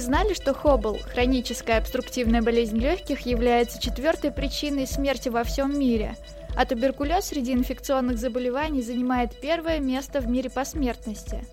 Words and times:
Знали, 0.00 0.32
что 0.32 0.54
Хоббл, 0.54 0.98
хроническая 1.12 1.76
обструктивная 1.76 2.40
болезнь 2.40 2.78
легких, 2.78 3.26
является 3.26 3.78
четвертой 3.78 4.30
причиной 4.30 4.86
смерти 4.86 5.28
во 5.28 5.44
всем 5.44 5.78
мире? 5.78 6.16
А 6.56 6.64
туберкулез 6.64 7.26
среди 7.26 7.52
инфекционных 7.52 8.16
заболеваний 8.16 8.80
занимает 8.80 9.38
первое 9.38 9.78
место 9.78 10.20
в 10.20 10.26
мире 10.26 10.48
по 10.48 10.64
смертности. 10.64 11.44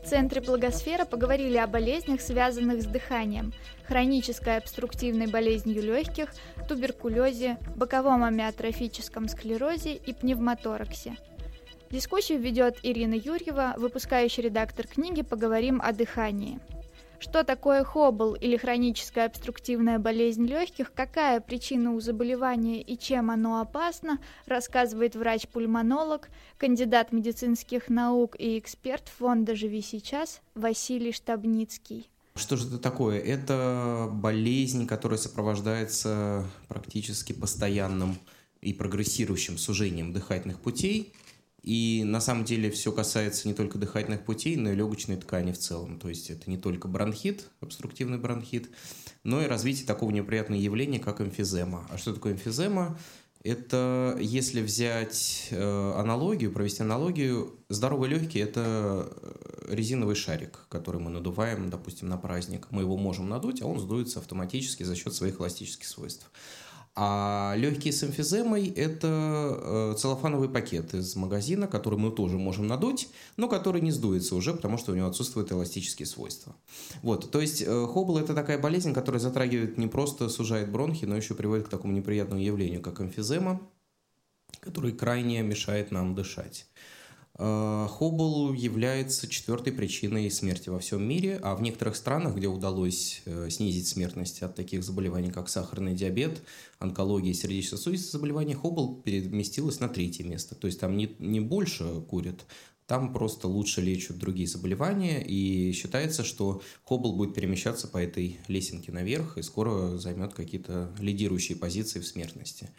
В 0.00 0.08
Центре 0.08 0.40
Благосфера 0.40 1.04
поговорили 1.04 1.56
о 1.56 1.66
болезнях, 1.66 2.20
связанных 2.20 2.82
с 2.82 2.86
дыханием, 2.86 3.52
хронической 3.88 4.58
обструктивной 4.58 5.26
болезнью 5.26 5.82
легких, 5.82 6.32
туберкулезе, 6.68 7.58
боковом 7.74 8.22
амиотрофическом 8.22 9.28
склерозе 9.28 9.94
и 9.94 10.12
пневмотораксе. 10.12 11.16
Дискуссию 11.90 12.38
ведет 12.38 12.78
Ирина 12.84 13.14
Юрьева, 13.14 13.74
выпускающий 13.76 14.44
редактор 14.44 14.86
книги 14.86 15.22
«Поговорим 15.22 15.82
о 15.82 15.92
дыхании». 15.92 16.60
Что 17.22 17.44
такое 17.44 17.84
хоббл 17.84 18.34
или 18.34 18.56
хроническая 18.56 19.26
обструктивная 19.26 20.00
болезнь 20.00 20.44
легких, 20.44 20.92
какая 20.92 21.40
причина 21.40 21.94
у 21.94 22.00
заболевания 22.00 22.82
и 22.82 22.98
чем 22.98 23.30
оно 23.30 23.60
опасно, 23.60 24.18
рассказывает 24.46 25.14
врач-пульмонолог, 25.14 26.30
кандидат 26.58 27.12
медицинских 27.12 27.88
наук 27.88 28.34
и 28.40 28.58
эксперт 28.58 29.08
фонда 29.08 29.54
«Живи 29.54 29.82
сейчас» 29.82 30.40
Василий 30.56 31.12
Штабницкий. 31.12 32.10
Что 32.34 32.56
же 32.56 32.66
это 32.66 32.78
такое? 32.78 33.20
Это 33.20 34.08
болезнь, 34.10 34.88
которая 34.88 35.18
сопровождается 35.18 36.44
практически 36.66 37.32
постоянным 37.32 38.18
и 38.62 38.72
прогрессирующим 38.72 39.58
сужением 39.58 40.12
дыхательных 40.12 40.58
путей, 40.58 41.12
и 41.62 42.02
на 42.04 42.20
самом 42.20 42.44
деле 42.44 42.70
все 42.70 42.90
касается 42.90 43.46
не 43.46 43.54
только 43.54 43.78
дыхательных 43.78 44.24
путей, 44.24 44.56
но 44.56 44.72
и 44.72 44.74
легочной 44.74 45.16
ткани 45.16 45.52
в 45.52 45.58
целом. 45.58 45.98
То 46.00 46.08
есть 46.08 46.28
это 46.30 46.50
не 46.50 46.58
только 46.58 46.88
бронхит, 46.88 47.46
обструктивный 47.60 48.18
бронхит, 48.18 48.70
но 49.22 49.40
и 49.40 49.46
развитие 49.46 49.86
такого 49.86 50.10
неприятного 50.10 50.60
явления, 50.60 50.98
как 50.98 51.20
эмфизема. 51.20 51.86
А 51.90 51.98
что 51.98 52.12
такое 52.14 52.32
эмфизема? 52.32 52.98
Это, 53.44 54.16
если 54.20 54.60
взять 54.60 55.48
э, 55.50 55.92
аналогию, 55.96 56.52
провести 56.52 56.82
аналогию, 56.82 57.58
здоровые 57.68 58.10
легкие– 58.10 58.44
это 58.44 59.08
э, 59.10 59.74
резиновый 59.74 60.14
шарик, 60.14 60.60
который 60.68 61.00
мы 61.00 61.10
надуваем, 61.10 61.68
допустим, 61.68 62.08
на 62.08 62.16
праздник. 62.18 62.68
Мы 62.70 62.82
его 62.82 62.96
можем 62.96 63.28
надуть, 63.28 63.60
а 63.60 63.66
он 63.66 63.80
сдуется 63.80 64.20
автоматически 64.20 64.84
за 64.84 64.94
счет 64.94 65.12
своих 65.12 65.40
эластических 65.40 65.88
свойств. 65.88 66.30
А 66.94 67.54
легкие 67.56 67.90
с 67.90 68.04
эмфиземой– 68.04 68.68
это 68.76 69.58
э, 69.62 69.94
целлофановый 69.96 70.50
пакет 70.50 70.92
из 70.92 71.16
магазина, 71.16 71.66
который 71.66 71.98
мы 71.98 72.10
тоже 72.10 72.36
можем 72.36 72.66
надуть, 72.66 73.08
но 73.38 73.48
который 73.48 73.80
не 73.80 73.90
сдуется 73.90 74.34
уже, 74.34 74.52
потому 74.52 74.76
что 74.76 74.92
у 74.92 74.94
него 74.94 75.06
отсутствуют 75.06 75.50
эластические 75.52 76.04
свойства. 76.04 76.54
Вот, 77.00 77.30
то 77.30 77.40
есть 77.40 77.62
э, 77.62 77.86
хоббл– 77.86 78.18
это 78.18 78.34
такая 78.34 78.58
болезнь, 78.58 78.92
которая 78.92 79.20
затрагивает 79.20 79.78
не 79.78 79.86
просто 79.86 80.28
сужает 80.28 80.70
бронхи, 80.70 81.06
но 81.06 81.16
еще 81.16 81.34
приводит 81.34 81.66
к 81.66 81.70
такому 81.70 81.94
неприятному 81.94 82.42
явлению, 82.42 82.82
как 82.82 83.00
эмфизема, 83.00 83.62
который 84.60 84.92
крайне 84.92 85.40
мешает 85.40 85.92
нам 85.92 86.14
дышать. 86.14 86.66
Э, 87.44 87.88
Хоббл 87.90 88.52
является 88.52 89.26
четвертой 89.26 89.72
причиной 89.72 90.30
смерти 90.30 90.68
во 90.68 90.78
всем 90.78 91.02
мире, 91.02 91.40
а 91.42 91.56
в 91.56 91.62
некоторых 91.62 91.96
странах, 91.96 92.36
где 92.36 92.46
удалось 92.46 93.20
э, 93.24 93.48
снизить 93.50 93.88
смертность 93.88 94.42
от 94.42 94.54
таких 94.54 94.84
заболеваний, 94.84 95.32
как 95.32 95.48
сахарный 95.48 95.92
диабет, 95.92 96.40
онкология 96.78 97.32
и 97.32 97.34
сердечно-сосудистые 97.34 98.12
заболевания, 98.12 98.54
Хоббл 98.54 99.02
переместилась 99.02 99.80
на 99.80 99.88
третье 99.88 100.22
место. 100.22 100.54
То 100.54 100.68
есть 100.68 100.78
там 100.78 100.96
не, 100.96 101.16
не 101.18 101.40
больше 101.40 102.02
курят, 102.08 102.46
там 102.86 103.12
просто 103.12 103.48
лучше 103.48 103.80
лечат 103.80 104.18
другие 104.18 104.46
заболевания, 104.46 105.20
и 105.20 105.72
считается, 105.72 106.22
что 106.22 106.62
Хоббл 106.84 107.16
будет 107.16 107.34
перемещаться 107.34 107.88
по 107.88 107.98
этой 107.98 108.38
лесенке 108.46 108.92
наверх 108.92 109.36
и 109.36 109.42
скоро 109.42 109.98
займет 109.98 110.32
какие-то 110.32 110.92
лидирующие 111.00 111.58
позиции 111.58 111.98
в 111.98 112.06
смертности. 112.06 112.70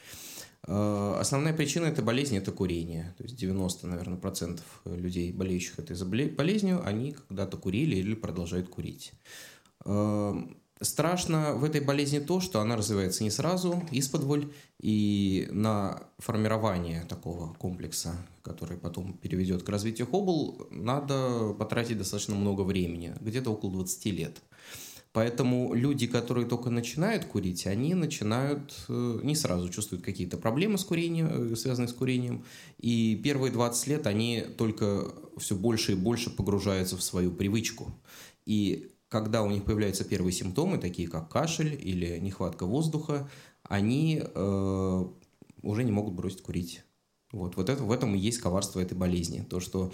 Э, 0.68 1.18
основная 1.20 1.54
причина 1.54 1.86
этой 1.86 2.04
болезни– 2.04 2.38
это 2.40 2.52
курение. 2.52 3.14
То 3.18 3.24
есть 3.24 3.36
90, 3.36 3.88
наверное, 3.88 4.18
процентов 4.18 4.82
людей, 4.86 5.32
болеющих 5.32 5.80
этой 5.80 5.96
болезнью, 6.30 6.86
они 6.86 7.14
когда-то 7.14 7.58
курили 7.58 7.96
или 7.96 8.14
продолжают 8.14 8.70
курить. 8.70 9.14
Э, 9.86 10.34
страшно 10.80 11.54
в 11.56 11.64
этой 11.64 11.82
болезни 11.82 12.20
то, 12.20 12.40
что 12.40 12.62
она 12.62 12.76
развивается 12.76 13.24
не 13.24 13.32
сразу, 13.32 13.84
из-под 13.92 14.24
и 14.82 15.48
на 15.52 16.04
формирование 16.18 17.04
такого 17.10 17.54
комплекса, 17.54 18.16
который 18.42 18.78
потом 18.78 19.14
переведет 19.14 19.64
к 19.64 19.70
развитию 19.70 20.08
Хоббл, 20.08 20.68
надо 20.72 21.54
потратить 21.54 21.98
достаточно 21.98 22.36
много 22.36 22.62
времени, 22.62 23.14
где-то 23.20 23.52
около 23.52 23.72
20 23.72 24.06
лет. 24.06 24.42
Поэтому 25.14 25.76
люди, 25.76 26.08
которые 26.08 26.48
только 26.48 26.72
начинают 26.72 27.26
курить, 27.26 27.68
они 27.68 27.94
начинают 27.94 28.74
э, 28.90 29.20
не 29.22 29.36
сразу 29.36 29.70
чувствуют 29.70 30.04
какие-то 30.04 30.38
проблемы 30.38 30.80
с 30.80 30.84
курением, 30.84 31.54
э, 31.54 31.56
связанные 31.56 31.88
с 31.88 31.94
курением. 31.94 32.44
И 32.80 33.16
первые 33.24 33.52
20 33.52 33.88
лет 33.88 34.08
они 34.08 34.44
только 34.58 35.06
все 35.38 35.56
больше 35.56 35.92
и 35.92 35.96
больше 35.96 36.32
погружаются 36.32 36.98
в 36.98 37.04
свою 37.04 37.32
привычку. 37.32 37.94
И 38.48 38.92
когда 39.08 39.44
у 39.44 39.52
них 39.52 39.66
появляются 39.66 40.04
первые 40.04 40.34
симптомы, 40.34 40.80
такие 40.80 41.08
как 41.08 41.30
кашель 41.30 41.80
или 41.80 42.18
нехватка 42.18 42.66
воздуха, 42.66 43.30
они 43.62 44.20
э, 44.24 45.06
уже 45.62 45.84
не 45.84 45.92
могут 45.92 46.16
бросить 46.16 46.42
курить. 46.42 46.82
Вот, 47.32 47.56
вот 47.56 47.70
это, 47.70 47.84
в 47.84 47.92
этом 47.92 48.16
и 48.16 48.20
есть 48.20 48.40
коварство 48.40 48.80
этой 48.80 48.96
болезни. 48.96 49.46
То, 49.48 49.60
что 49.60 49.92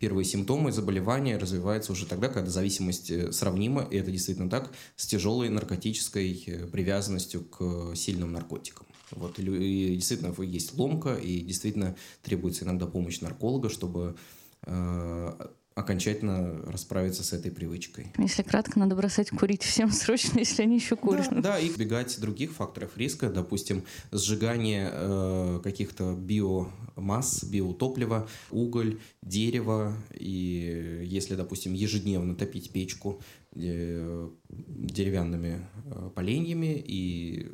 первые 0.00 0.24
симптомы 0.24 0.72
заболевания 0.72 1.36
развиваются 1.36 1.92
уже 1.92 2.06
тогда, 2.06 2.28
когда 2.28 2.50
зависимость 2.50 3.10
э, 3.10 3.30
сравнима, 3.32 3.86
и 3.90 3.96
это 3.98 4.10
действительно 4.10 4.50
так, 4.50 4.72
с 4.96 5.06
тяжелой 5.06 5.50
наркотической 5.50 6.42
э, 6.46 6.66
привязанностью 6.66 7.44
к 7.44 7.94
сильным 7.94 8.32
наркотикам. 8.32 8.86
Вот, 9.12 9.38
и, 9.38 9.94
действительно 9.94 10.34
есть 10.42 10.76
ломка, 10.76 11.14
и 11.14 11.40
действительно 11.40 11.96
требуется 12.22 12.64
иногда 12.64 12.86
помощь 12.86 13.20
нарколога, 13.20 13.68
чтобы 13.68 14.16
э, 14.62 15.48
окончательно 15.74 16.62
расправиться 16.70 17.22
с 17.22 17.32
этой 17.32 17.50
привычкой. 17.50 18.12
Если 18.18 18.42
кратко, 18.42 18.78
надо 18.78 18.96
бросать 18.96 19.30
курить 19.30 19.62
всем 19.62 19.90
срочно, 19.92 20.38
если 20.38 20.62
они 20.62 20.76
еще 20.76 20.96
курят. 20.96 21.28
Да, 21.30 21.40
да 21.40 21.58
и 21.58 21.68
избегать 21.68 22.20
других 22.20 22.52
факторов 22.52 22.96
риска, 22.96 23.30
допустим, 23.30 23.84
сжигание 24.12 24.90
э, 24.92 25.60
каких-то 25.62 26.14
биомасс, 26.14 27.44
биотоплива, 27.44 28.28
уголь, 28.50 28.98
дерево, 29.22 29.96
и 30.12 31.02
если, 31.04 31.34
допустим, 31.34 31.72
ежедневно 31.72 32.34
топить 32.34 32.72
печку 32.72 33.20
э, 33.54 34.28
деревянными 34.48 35.66
э, 35.84 36.10
поленьями 36.14 36.82
и 36.84 37.50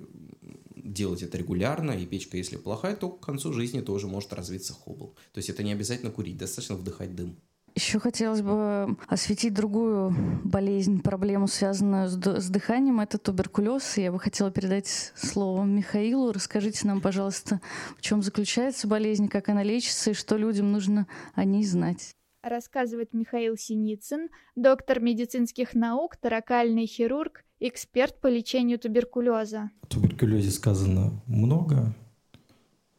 делать 0.75 1.23
это 1.23 1.37
регулярно, 1.37 1.93
и 1.93 2.07
печка, 2.07 2.37
если 2.37 2.57
плохая, 2.57 2.97
то 2.97 3.11
к 3.11 3.25
концу 3.25 3.53
жизни 3.53 3.81
тоже 3.81 4.07
может 4.07 4.33
развиться 4.33 4.73
хоббл. 4.73 5.15
То 5.33 5.39
есть 5.39 5.51
это 5.51 5.63
не 5.63 5.73
обязательно 5.73 6.11
курить, 6.11 6.39
достаточно 6.39 6.77
вдыхать 6.77 7.15
дым. 7.15 7.37
Еще 7.77 7.99
хотелось 7.99 8.41
бы 8.41 8.97
осветить 9.07 9.53
другую 9.53 10.41
болезнь, 10.45 11.03
проблему, 11.03 11.47
связанную 11.47 12.09
с, 12.09 12.49
дыханием. 12.49 13.01
Это 13.01 13.19
туберкулез. 13.19 13.99
Я 13.99 14.13
бы 14.13 14.19
хотела 14.19 14.51
передать 14.51 15.13
слово 15.15 15.63
Михаилу. 15.65 16.33
Расскажите 16.33 16.87
нам, 16.87 17.03
пожалуйста, 17.03 17.61
в 17.99 18.01
чем 18.01 18.23
заключается 18.23 18.89
болезнь, 18.89 19.29
как 19.29 19.51
она 19.51 19.63
лечится 19.63 20.13
и 20.13 20.15
что 20.15 20.39
людям 20.39 20.73
нужно 20.73 21.07
о 21.35 21.45
ней 21.45 21.67
знать. 21.67 22.17
Рассказывает 22.43 23.13
Михаил 23.13 23.59
Синицын, 23.59 24.31
доктор 24.55 25.01
медицинских 25.01 25.75
наук, 25.75 26.17
таракальный 26.17 26.87
хирург, 26.87 27.45
эксперт 27.61 28.19
по 28.23 28.29
лечению 28.29 28.79
туберкулеза. 28.79 29.71
О 29.83 29.87
туберкулезе 29.87 30.51
сказано 30.51 31.23
много, 31.27 31.95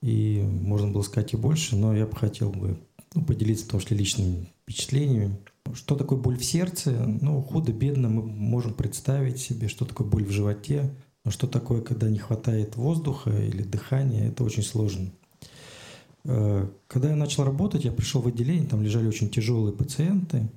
и 0.01 0.43
можно 0.43 0.91
было 0.91 1.01
сказать 1.01 1.33
и 1.33 1.37
больше, 1.37 1.75
но 1.75 1.95
я 1.95 2.05
бы 2.05 2.15
хотел 2.15 2.51
бы 2.51 2.77
ну, 3.15 3.25
поделиться, 3.25 3.65
в 3.65 3.69
том 3.69 3.79
числе, 3.79 3.97
личными 3.97 4.47
впечатлениями. 4.67 5.37
Что 5.73 5.95
такое 5.95 6.19
боль 6.19 6.37
в 6.37 6.43
сердце? 6.43 6.91
Ну, 6.91 7.41
худо-бедно 7.41 8.09
мы 8.09 8.23
можем 8.23 8.73
представить 8.73 9.39
себе, 9.39 9.69
что 9.69 9.85
такое 9.85 10.05
боль 10.05 10.25
в 10.25 10.31
животе. 10.31 10.93
Но 11.23 11.31
что 11.31 11.47
такое, 11.47 11.81
когда 11.81 12.09
не 12.09 12.19
хватает 12.19 12.75
воздуха 12.75 13.31
или 13.31 13.63
дыхания, 13.63 14.29
это 14.29 14.43
очень 14.43 14.63
сложно. 14.63 15.11
Э, 16.25 16.67
когда 16.87 17.09
я 17.09 17.15
начал 17.15 17.43
работать, 17.43 17.85
я 17.85 17.91
пришел 17.91 18.21
в 18.21 18.27
отделение, 18.27 18.67
там 18.67 18.81
лежали 18.81 19.07
очень 19.07 19.29
тяжелые 19.29 19.75
пациенты. 19.75 20.49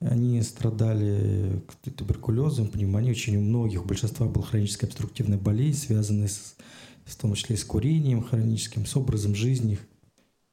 Они 0.00 0.40
страдали 0.42 1.62
туберкулезом, 1.96 2.68
пневмонией. 2.68 3.12
Очень 3.12 3.36
у 3.36 3.40
многих, 3.40 3.82
у 3.82 3.88
большинства 3.88 4.26
была 4.26 4.44
хроническая 4.44 4.88
обструктивная 4.88 5.38
болезнь, 5.38 5.86
связанная 5.86 6.28
с, 6.28 6.56
в 7.04 7.16
том 7.16 7.34
числе 7.34 7.56
с 7.56 7.64
курением 7.64 8.22
хроническим, 8.22 8.84
с 8.86 8.96
образом 8.96 9.34
жизни. 9.34 9.78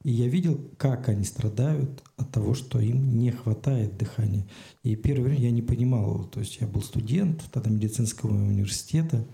И 0.04 0.12
я 0.12 0.28
видел, 0.28 0.60
как 0.78 1.10
они 1.10 1.24
страдают 1.26 2.04
от 2.18 2.32
того, 2.32 2.54
что 2.56 2.80
им 2.80 3.20
не 3.20 3.32
хватает 3.32 3.98
дыхания. 3.98 4.48
И 4.84 4.96
первое 4.96 5.26
время 5.26 5.42
я 5.42 5.52
не 5.52 5.62
понимал. 5.62 6.26
То 6.26 6.40
есть 6.40 6.58
я 6.60 6.68
был 6.68 6.82
студент 6.82 7.44
тогда 7.52 7.70
медицинского 7.70 8.32
университета, 8.32 9.28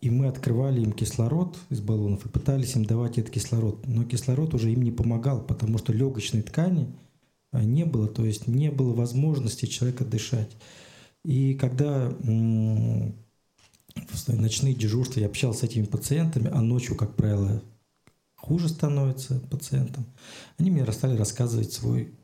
и 0.00 0.10
мы 0.10 0.26
открывали 0.26 0.80
им 0.80 0.92
кислород 0.92 1.58
из 1.70 1.80
баллонов 1.80 2.24
и 2.24 2.28
пытались 2.28 2.74
им 2.74 2.84
давать 2.84 3.18
этот 3.18 3.32
кислород. 3.32 3.86
Но 3.86 4.04
кислород 4.04 4.54
уже 4.54 4.72
им 4.72 4.82
не 4.82 4.90
помогал, 4.90 5.42
потому 5.42 5.78
что 5.78 5.92
легочной 5.92 6.42
ткани 6.42 6.88
а, 7.52 7.64
не 7.64 7.84
было, 7.84 8.06
то 8.06 8.24
есть 8.24 8.46
не 8.46 8.70
было 8.70 8.94
возможности 8.94 9.66
человека 9.66 10.04
дышать. 10.04 10.56
И 11.24 11.54
когда 11.54 12.08
в 12.08 13.12
ночные 14.28 14.74
дежурства 14.74 15.20
я 15.20 15.26
общался 15.26 15.60
с 15.60 15.64
этими 15.64 15.84
пациентами, 15.84 16.48
а 16.52 16.62
ночью, 16.62 16.96
как 16.96 17.16
правило, 17.16 17.62
хуже 18.40 18.68
становится 18.68 19.40
пациентам, 19.40 20.06
они 20.58 20.70
мне 20.70 20.90
стали 20.92 21.16
рассказывать 21.16 21.72
свой 21.72 22.14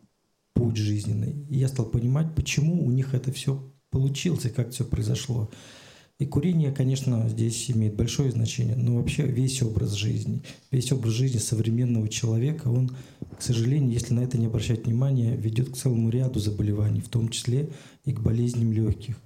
путь 0.55 0.77
жизненный. 0.77 1.47
И 1.49 1.59
я 1.59 1.69
стал 1.69 1.87
понимать, 1.87 2.35
почему 2.35 2.85
у 2.85 2.91
них 2.91 3.15
это 3.15 3.31
все 3.33 3.73
получилось 3.91 4.47
и 4.47 4.51
как 4.51 4.71
все 4.71 4.85
произошло. 4.85 5.51
И 6.19 6.25
курение, 6.25 6.73
конечно, 6.73 7.29
здесь 7.29 7.71
имеет 7.71 7.95
большое 7.95 8.31
значение, 8.31 8.75
но 8.75 8.97
вообще 8.97 9.27
весь 9.27 9.63
образ 9.63 9.93
жизни, 9.93 10.43
весь 10.71 10.91
образ 10.91 11.13
жизни 11.13 11.37
современного 11.37 12.09
человека, 12.09 12.69
он, 12.69 12.91
к 13.39 13.43
сожалению, 13.43 13.93
если 13.93 14.15
на 14.15 14.21
это 14.21 14.39
не 14.39 14.47
обращать 14.47 14.87
внимания, 14.87 15.37
ведет 15.37 15.69
к 15.71 15.77
целому 15.77 16.09
ряду 16.09 16.41
заболеваний, 16.41 17.03
в 17.03 17.11
том 17.11 17.29
числе 17.29 17.69
и 18.05 18.15
к 18.15 18.21
болезням 18.21 18.73
легких. 18.73 19.17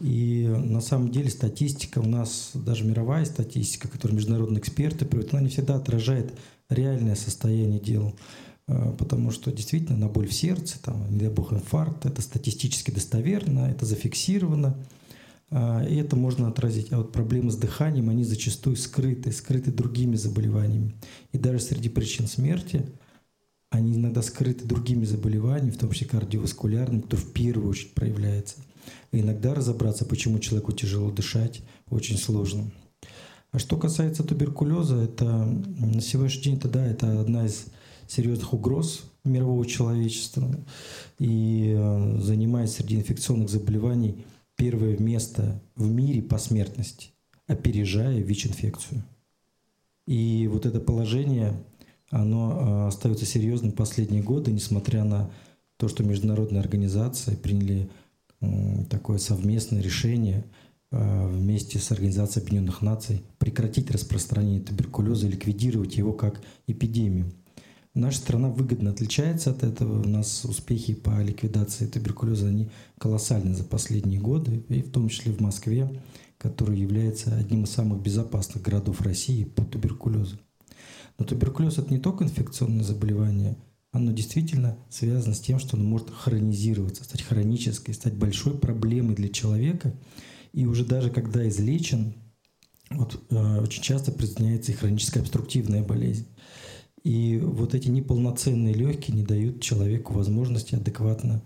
И 0.00 0.46
на 0.46 0.80
самом 0.80 1.10
деле 1.10 1.30
статистика 1.30 2.00
у 2.00 2.06
нас, 2.06 2.50
даже 2.54 2.84
мировая 2.84 3.24
статистика, 3.24 3.88
которую 3.88 4.16
международные 4.16 4.60
эксперты 4.60 5.06
приводят, 5.06 5.32
она 5.32 5.42
не 5.42 5.48
всегда 5.48 5.76
отражает 5.76 6.38
реальное 6.68 7.14
состояние 7.14 7.80
дел. 7.80 8.14
А, 8.68 8.92
потому 8.92 9.30
что 9.30 9.52
действительно 9.52 9.96
на 9.96 10.08
боль 10.08 10.26
в 10.26 10.34
сердце, 10.34 10.78
там, 10.82 11.10
не 11.10 11.18
дай 11.18 11.28
бог 11.28 11.52
инфаркт, 11.52 12.04
это 12.04 12.20
статистически 12.20 12.90
достоверно, 12.90 13.70
это 13.70 13.86
зафиксировано. 13.86 14.76
А, 15.50 15.82
и 15.84 15.96
это 15.96 16.16
можно 16.16 16.48
отразить. 16.48 16.92
А 16.92 16.98
вот 16.98 17.12
проблемы 17.12 17.50
с 17.50 17.56
дыханием, 17.56 18.10
они 18.10 18.24
зачастую 18.24 18.76
скрыты, 18.76 19.32
скрыты 19.32 19.70
другими 19.70 20.16
заболеваниями. 20.16 20.94
И 21.32 21.38
даже 21.38 21.60
среди 21.60 21.88
причин 21.88 22.26
смерти 22.26 22.84
они 23.70 23.96
иногда 23.96 24.22
скрыты 24.22 24.64
другими 24.64 25.04
заболеваниями, 25.04 25.70
в 25.70 25.78
том 25.78 25.90
числе 25.90 26.06
кардиоваскулярными, 26.06 27.02
кто 27.02 27.16
в 27.16 27.32
первую 27.32 27.70
очередь 27.70 27.94
проявляется. 27.94 28.56
Иногда 29.12 29.54
разобраться, 29.54 30.04
почему 30.04 30.38
человеку 30.38 30.72
тяжело 30.72 31.10
дышать, 31.10 31.62
очень 31.90 32.18
сложно. 32.18 32.70
А 33.52 33.58
что 33.58 33.76
касается 33.76 34.24
туберкулеза, 34.24 34.96
это 34.96 35.24
на 35.24 36.00
сегодняшний 36.00 36.42
день 36.42 36.60
это, 36.62 36.78
это 36.78 37.20
одна 37.20 37.46
из 37.46 37.66
серьезных 38.06 38.52
угроз 38.52 39.04
мирового 39.24 39.66
человечества 39.66 40.48
и 41.18 41.74
э, 41.76 42.20
занимает 42.20 42.70
среди 42.70 42.96
инфекционных 42.96 43.50
заболеваний– 43.50 44.24
первое 44.56 44.96
место 44.98 45.60
в 45.76 45.90
мире 45.90 46.22
по 46.22 46.38
смертности, 46.38 47.10
опережая 47.46 48.20
ВИЧ-инфекцию. 48.20 49.04
И 50.06 50.48
вот 50.50 50.66
это 50.66 50.80
положение, 50.80 51.52
оно 52.10 52.52
а, 52.52 52.88
остается 52.88 53.26
серьезным 53.26 53.72
последние 53.72 54.22
годы, 54.22 54.50
несмотря 54.50 55.04
на 55.04 55.30
то, 55.76 55.88
что 55.88 56.02
международные 56.02 56.60
организации 56.60 57.34
приняли 57.34 57.90
такое 58.90 59.18
совместное 59.18 59.80
решение 59.80 60.44
а, 60.90 61.28
вместе 61.28 61.78
с 61.78 61.90
Организацией 61.90 62.44
Объединенных 62.44 62.82
Наций 62.82 63.22
прекратить 63.38 63.90
распространение 63.90 64.60
туберкулеза 64.60 65.26
и 65.26 65.30
ликвидировать 65.30 65.96
его 65.96 66.12
как 66.12 66.40
эпидемию. 66.66 67.32
Наша 67.94 68.18
страна 68.18 68.50
выгодно 68.50 68.90
отличается 68.90 69.50
от 69.50 69.62
этого. 69.62 70.02
У 70.02 70.08
нас 70.08 70.44
успехи 70.44 70.94
по 70.94 71.22
ликвидации 71.22 71.86
туберкулеза, 71.86 72.48
они 72.48 72.70
колоссальны 72.98 73.54
за 73.54 73.64
последние 73.64 74.20
годы, 74.20 74.64
и 74.68 74.82
в 74.82 74.90
том 74.90 75.08
числе 75.08 75.32
в 75.32 75.40
Москве, 75.40 76.02
который 76.36 76.78
является 76.78 77.34
одним 77.34 77.64
из 77.64 77.70
самых 77.70 78.02
безопасных 78.02 78.62
городов 78.62 79.00
России 79.00 79.44
по 79.44 79.64
туберкулезу. 79.64 80.38
Но 81.18 81.24
туберкулез– 81.24 81.78
это 81.78 81.90
не 81.90 81.98
только 81.98 82.24
инфекционное 82.24 82.84
заболевание, 82.84 83.56
оно 83.92 84.12
действительно 84.12 84.78
связано 84.90 85.34
с 85.34 85.40
тем, 85.40 85.58
что 85.58 85.76
он 85.76 85.84
может 85.84 86.10
хронизироваться, 86.10 87.04
стать 87.04 87.22
хронической, 87.22 87.94
стать 87.94 88.14
большой 88.14 88.58
проблемой 88.58 89.14
для 89.14 89.28
человека. 89.28 89.94
И 90.52 90.66
уже 90.66 90.84
даже 90.84 91.10
когда 91.10 91.48
излечен, 91.48 92.14
вот, 92.90 93.22
э, 93.30 93.60
очень 93.60 93.82
часто 93.82 94.12
присоединяется 94.12 94.72
и 94.72 94.74
хроническая 94.74 95.22
обструктивная 95.22 95.82
болезнь. 95.82 96.26
И 97.06 97.38
вот 97.38 97.74
эти 97.74 97.88
неполноценные 97.88 98.74
легкие 98.74 99.16
не 99.16 99.22
дают 99.22 99.62
человеку 99.62 100.12
возможности 100.12 100.74
адекватно 100.74 101.40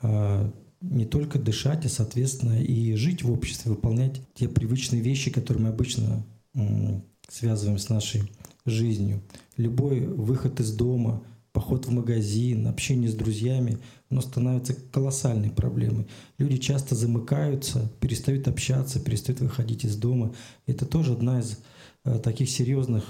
а, 0.00 0.50
не 0.80 1.04
только 1.04 1.38
дышать, 1.38 1.84
а, 1.84 1.90
соответственно, 1.90 2.62
и 2.62 2.94
жить 2.94 3.22
в 3.22 3.30
обществе, 3.30 3.72
выполнять 3.72 4.22
те 4.34 4.48
привычные 4.48 5.02
вещи, 5.02 5.30
которые 5.30 5.64
мы 5.64 5.68
обычно 5.68 6.24
м, 6.54 7.04
связываем 7.28 7.78
с 7.78 7.90
нашей 7.90 8.22
жизнью. 8.64 9.22
Любой 9.58 10.00
выход 10.00 10.60
из 10.60 10.72
дома, 10.72 11.22
поход 11.56 11.86
в 11.86 11.90
магазин, 11.90 12.66
общение 12.66 13.08
с 13.08 13.14
друзьями, 13.14 13.78
оно 14.10 14.20
становится 14.20 14.74
колоссальной 14.74 15.48
проблемой. 15.48 16.06
Люди 16.36 16.58
часто 16.58 16.94
замыкаются, 16.94 17.90
перестают 17.98 18.46
общаться, 18.46 19.00
перестают 19.00 19.40
выходить 19.40 19.86
из 19.86 19.96
дома. 19.96 20.34
Это 20.66 20.84
тоже 20.84 21.14
одна 21.14 21.40
из 21.40 21.58
а, 22.04 22.18
таких 22.18 22.50
серьезных 22.50 23.04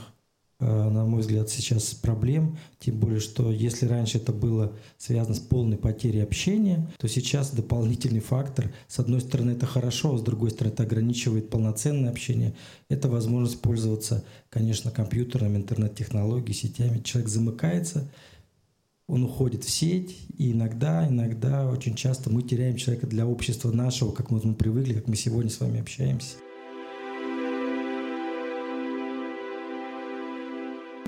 Э, 0.58 0.88
на 0.88 1.04
мой 1.04 1.20
взгляд, 1.20 1.50
сейчас 1.50 1.92
проблем. 1.94 2.56
Тем 2.78 2.98
более, 2.98 3.20
что 3.20 3.52
если 3.52 3.86
раньше 3.86 4.16
это 4.18 4.32
было 4.32 4.72
связано 4.96 5.34
с 5.34 5.38
полной 5.38 5.76
потерей 5.76 6.22
общения, 6.22 6.90
то 6.98 7.08
сейчас 7.08 7.50
дополнительный 7.50 8.20
фактор. 8.20 8.72
С 8.88 8.98
одной 8.98 9.20
стороны, 9.20 9.50
это 9.50 9.66
хорошо, 9.66 10.14
а 10.14 10.18
с 10.18 10.22
другой 10.22 10.50
стороны, 10.50 10.72
это 10.72 10.84
ограничивает 10.84 11.50
полноценное 11.50 12.10
общение. 12.10 12.54
Это 12.88 13.08
возможность 13.08 13.60
пользоваться, 13.60 14.24
конечно, 14.48 14.90
компьютером, 14.90 15.56
интернет-технологией, 15.56 16.54
сетями. 16.54 17.02
Человек 17.02 17.28
замыкается, 17.28 18.10
он 19.06 19.22
уходит 19.22 19.64
в 19.64 19.70
сеть, 19.70 20.16
и 20.36 20.52
иногда, 20.52 21.06
иногда, 21.08 21.68
очень 21.68 21.94
часто 21.94 22.30
мы 22.30 22.42
теряем 22.42 22.76
человека 22.76 23.06
для 23.06 23.26
общества 23.26 23.70
нашего, 23.70 24.10
как 24.12 24.30
мы, 24.30 24.40
привыкли, 24.54 24.94
как 24.94 25.06
мы 25.06 25.14
сегодня 25.14 25.50
с 25.50 25.60
вами 25.60 25.80
общаемся. 25.80 26.36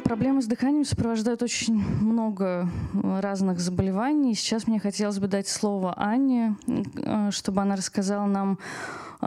Проблемы 0.04 0.40
с 0.40 0.46
дыханием 0.46 0.86
сопровождают 0.86 1.42
очень 1.42 1.74
много 1.74 2.70
э, 2.94 3.20
разных 3.20 3.60
заболеваний. 3.60 4.34
Сейчас 4.34 4.66
мне 4.66 4.80
хотелось 4.80 5.18
бы 5.18 5.28
дать 5.28 5.48
слово 5.48 5.92
Анне, 5.98 6.56
э, 6.66 7.30
чтобы 7.30 7.60
она 7.60 7.76
рассказала 7.76 8.26
нам, 8.26 8.58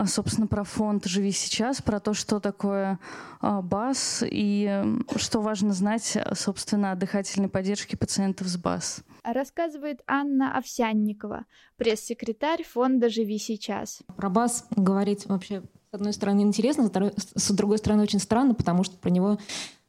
собственно, 0.05 0.47
про 0.47 0.63
фонд 0.63 1.05
«Живи 1.05 1.31
сейчас», 1.31 1.81
про 1.81 1.99
то, 1.99 2.13
что 2.13 2.39
такое 2.39 2.99
БАС 3.41 4.23
и 4.25 4.83
что 5.15 5.41
важно 5.41 5.73
знать, 5.73 6.17
собственно, 6.33 6.91
о 6.91 6.95
дыхательной 6.95 7.49
поддержке 7.49 7.97
пациентов 7.97 8.47
с 8.47 8.57
БАС. 8.57 9.03
Рассказывает 9.23 10.01
Анна 10.07 10.57
Овсянникова, 10.57 11.45
пресс-секретарь 11.77 12.63
фонда 12.63 13.09
«Живи 13.09 13.37
сейчас». 13.37 13.99
Про 14.15 14.29
БАС 14.29 14.65
говорить 14.75 15.25
вообще 15.27 15.61
с 15.91 15.93
одной 15.93 16.13
стороны 16.13 16.39
интересно, 16.39 16.89
с 17.35 17.51
другой 17.51 17.77
стороны 17.77 18.03
очень 18.03 18.19
странно, 18.19 18.53
потому 18.53 18.85
что 18.85 18.97
про 18.97 19.09
него 19.09 19.37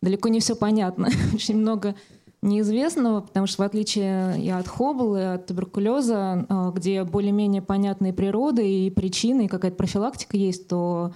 далеко 0.01 0.29
не 0.29 0.41
все 0.41 0.57
понятно. 0.57 1.09
Очень 1.33 1.59
много 1.59 1.95
неизвестного, 2.43 3.21
потому 3.21 3.47
что 3.47 3.63
в 3.63 3.67
отличие 3.67 4.43
и 4.43 4.51
от 4.51 4.67
Хоббл, 4.67 5.17
и 5.17 5.23
от 5.23 5.47
туберкулеза, 5.47 6.45
а, 6.49 6.71
где 6.73 7.05
более-менее 7.05 7.63
понятные 7.63 8.13
природы 8.13 8.69
и 8.69 8.91
причины, 8.91 9.47
и 9.47 9.49
какая-то 9.49 9.77
профилактика 9.77 10.37
есть, 10.37 10.69
то 10.69 11.15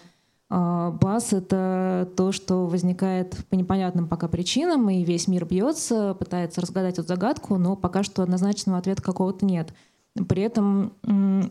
а, 0.49 0.93
БАС— 0.93 1.33
это 1.33 2.09
то, 2.17 2.31
что 2.31 2.67
возникает 2.67 3.37
по 3.51 3.57
непонятным 3.57 4.07
пока 4.09 4.29
причинам, 4.29 4.89
и 4.89 5.03
весь 5.03 5.27
мир 5.27 5.45
бьется, 5.45 6.15
пытается 6.15 6.61
разгадать 6.61 6.99
эту 6.99 7.09
загадку, 7.09 7.57
но 7.57 7.75
пока 7.77 8.05
что 8.05 8.23
однозначного 8.23 8.79
ответа 8.79 9.03
какого-то 9.03 9.45
нет. 9.45 9.75
При 10.29 10.43
этом 10.43 10.95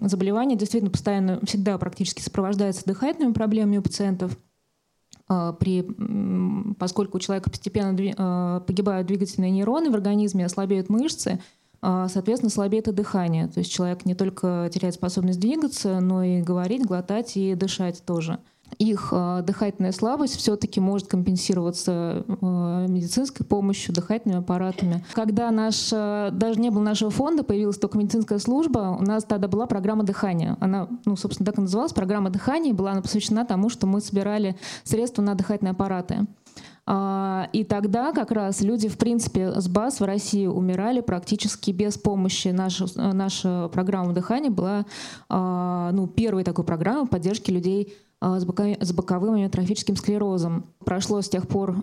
заболевание 0.01 0.57
действительно 0.57 0.89
постоянно, 0.89 1.39
всегда 1.45 1.77
практически 1.77 2.21
сопровождается 2.21 2.83
дыхательными 2.85 3.33
проблемами 3.33 3.77
у 3.77 3.83
пациентов, 3.83 4.37
при, 5.27 5.83
поскольку 6.77 7.17
у 7.17 7.19
человека 7.19 7.49
постепенно 7.49 7.97
а, 8.17 8.59
погибают 8.61 9.07
двигательные 9.07 9.51
нейроны 9.51 9.89
в 9.89 9.95
организме, 9.95 10.45
ослабеют 10.45 10.89
мышцы, 10.89 11.41
а, 11.81 12.07
соответственно, 12.07 12.49
слабеет 12.49 12.87
и 12.87 12.91
дыхание. 12.91 13.47
То 13.47 13.59
есть 13.59 13.71
человек 13.71 14.05
не 14.05 14.15
только 14.15 14.69
теряет 14.73 14.95
способность 14.95 15.39
двигаться, 15.39 15.99
но 15.99 16.23
и 16.23 16.41
говорить, 16.41 16.85
глотать 16.85 17.37
и 17.37 17.55
дышать 17.55 18.03
тоже 18.05 18.39
их 18.77 19.09
э, 19.11 19.41
дыхательная 19.45 19.91
слабость 19.91 20.35
все-таки 20.35 20.79
может 20.79 21.07
компенсироваться 21.07 22.25
э, 22.27 22.85
медицинской 22.89 23.45
помощью, 23.45 23.93
дыхательными 23.93 24.39
аппаратами. 24.39 25.03
Когда 25.13 25.49
наш, 25.51 25.89
э, 25.91 26.29
даже 26.31 26.59
не 26.59 26.69
было 26.69 26.81
нашего 26.81 27.11
фонда, 27.11 27.43
появилась 27.43 27.77
только 27.77 27.97
медицинская 27.97 28.39
служба, 28.39 28.97
у 28.99 29.03
нас 29.03 29.23
тогда 29.23 29.47
была 29.47 29.65
программа 29.65 30.03
дыхания. 30.03 30.57
Она, 30.59 30.89
ну, 31.05 31.15
собственно, 31.15 31.45
так 31.45 31.57
и 31.57 31.61
называлась, 31.61 31.93
программа 31.93 32.29
дыхания, 32.29 32.73
была 32.73 32.91
она 32.91 33.01
посвящена 33.01 33.45
тому, 33.45 33.69
что 33.69 33.87
мы 33.87 34.01
собирали 34.01 34.55
средства 34.83 35.21
на 35.21 35.35
дыхательные 35.35 35.71
аппараты. 35.71 36.27
А, 36.87 37.49
и 37.51 37.63
тогда 37.63 38.11
как 38.11 38.31
раз 38.31 38.61
люди, 38.61 38.87
в 38.87 38.97
принципе, 38.97 39.59
с 39.59 39.67
БАС 39.67 39.99
в 39.99 40.03
России 40.03 40.45
умирали 40.45 41.01
практически 41.01 41.71
без 41.71 41.97
помощи. 41.97 42.49
Наша, 42.49 42.85
наша 42.95 43.69
программа 43.69 44.13
дыхания 44.13 44.51
была 44.51 44.85
а, 45.27 45.91
ну, 45.91 46.07
первой 46.07 46.43
такой 46.43 46.63
программой 46.63 47.07
поддержки 47.07 47.49
людей 47.49 47.95
с, 48.25 48.45
бока, 48.45 48.75
с 48.81 48.91
боковым 48.91 49.35
амиотрофическим 49.35 49.95
склерозом. 49.95 50.65
Прошло 50.83 51.21
с 51.21 51.29
тех 51.29 51.47
пор 51.47 51.75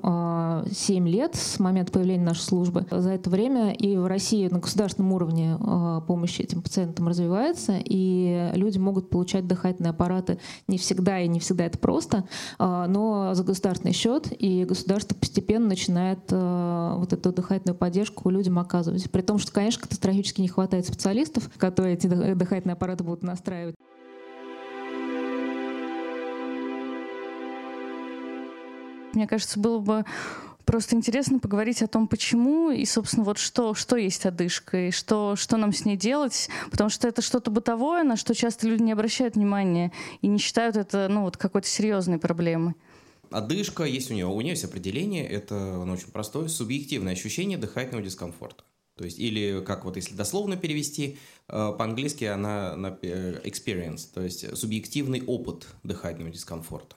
7 0.70 1.08
лет 1.08 1.34
с 1.36 1.58
момента 1.58 1.92
появления 1.92 2.24
нашей 2.24 2.40
службы. 2.40 2.86
За 2.90 3.10
это 3.10 3.30
время 3.30 3.72
и 3.72 3.96
в 3.96 4.06
России 4.06 4.48
на 4.48 4.58
государственном 4.58 5.12
уровне 5.12 5.56
помощь 6.06 6.40
этим 6.40 6.62
пациентам 6.62 7.08
развивается, 7.08 7.74
и 7.78 8.50
люди 8.54 8.78
могут 8.78 9.10
получать 9.10 9.46
дыхательные 9.46 9.90
аппараты 9.90 10.38
не 10.68 10.78
всегда, 10.78 11.20
и 11.20 11.28
не 11.28 11.40
всегда 11.40 11.66
это 11.66 11.78
просто, 11.78 12.24
но 12.58 13.34
за 13.34 13.44
государственный 13.44 13.92
счет, 13.92 14.28
и 14.36 14.64
государство 14.64 15.14
постепенно 15.14 15.68
начинает 15.68 16.20
вот 16.30 17.12
эту 17.12 17.32
дыхательную 17.32 17.76
поддержку 17.76 18.30
людям 18.30 18.58
оказывать. 18.58 19.10
При 19.10 19.22
том, 19.22 19.38
что, 19.38 19.52
конечно, 19.52 19.82
катастрофически 19.82 20.40
не 20.40 20.48
хватает 20.48 20.86
специалистов, 20.86 21.50
которые 21.56 21.94
эти 21.94 22.06
дыхательные 22.06 22.74
аппараты 22.74 23.04
будут 23.04 23.22
настраивать. 23.22 23.74
Мне 29.14 29.26
кажется, 29.26 29.58
было 29.58 29.78
бы 29.78 30.04
просто 30.64 30.96
интересно 30.96 31.38
поговорить 31.38 31.82
о 31.82 31.88
том, 31.88 32.08
почему 32.08 32.70
и, 32.70 32.84
собственно, 32.84 33.24
вот 33.24 33.38
что, 33.38 33.74
что 33.74 33.96
есть 33.96 34.26
одышка 34.26 34.88
и 34.88 34.90
что, 34.90 35.36
что 35.36 35.56
нам 35.56 35.72
с 35.72 35.84
ней 35.84 35.96
делать, 35.96 36.48
потому 36.70 36.90
что 36.90 37.08
это 37.08 37.22
что-то 37.22 37.50
бытовое, 37.50 38.04
на 38.04 38.16
что 38.16 38.34
часто 38.34 38.66
люди 38.66 38.82
не 38.82 38.92
обращают 38.92 39.34
внимания 39.34 39.92
и 40.20 40.28
не 40.28 40.38
считают 40.38 40.76
это 40.76 41.08
ну, 41.10 41.22
вот 41.22 41.36
какой-то 41.36 41.68
серьезной 41.68 42.18
проблемой. 42.18 42.74
Одышка 43.30 43.84
есть 43.84 44.10
у 44.10 44.14
нее, 44.14 44.26
у 44.26 44.40
нее 44.40 44.50
есть 44.50 44.64
определение, 44.64 45.26
это 45.26 45.82
оно 45.82 45.94
очень 45.94 46.08
простое, 46.08 46.48
субъективное 46.48 47.14
ощущение 47.14 47.56
дыхательного 47.56 48.04
дискомфорта. 48.04 48.64
То 48.96 49.04
есть, 49.04 49.18
или 49.18 49.64
как 49.66 49.86
вот 49.86 49.96
если 49.96 50.14
дословно 50.14 50.56
перевести, 50.56 51.16
э, 51.48 51.72
по-английски 51.78 52.24
она 52.24 52.76
на 52.76 52.98
э, 53.00 53.40
experience, 53.44 54.02
то 54.12 54.22
есть 54.22 54.56
субъективный 54.56 55.22
опыт 55.22 55.66
дыхательного 55.82 56.30
дискомфорта. 56.30 56.96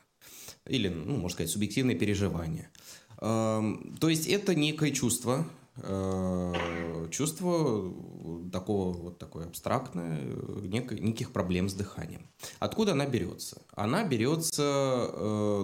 Или, 0.68 0.90
ну, 0.90 1.18
можно 1.18 1.30
сказать, 1.30 1.52
субъективные 1.52 1.96
переживания. 1.96 2.70
Эм, 3.20 3.96
то 4.00 4.10
есть 4.10 4.28
это 4.28 4.56
некое 4.56 4.92
чувство, 4.92 5.46
э, 5.78 7.08
чувство 7.12 7.94
такого 8.52 8.94
вот 8.98 9.18
такое 9.20 9.46
абстрактное, 9.46 10.22
неких 10.64 11.32
проблем 11.32 11.70
с 11.70 11.74
дыханием. 11.74 12.28
Откуда 12.60 12.94
она 12.94 13.06
берется? 13.06 13.62
Она 13.76 14.04
берется, 14.04 15.12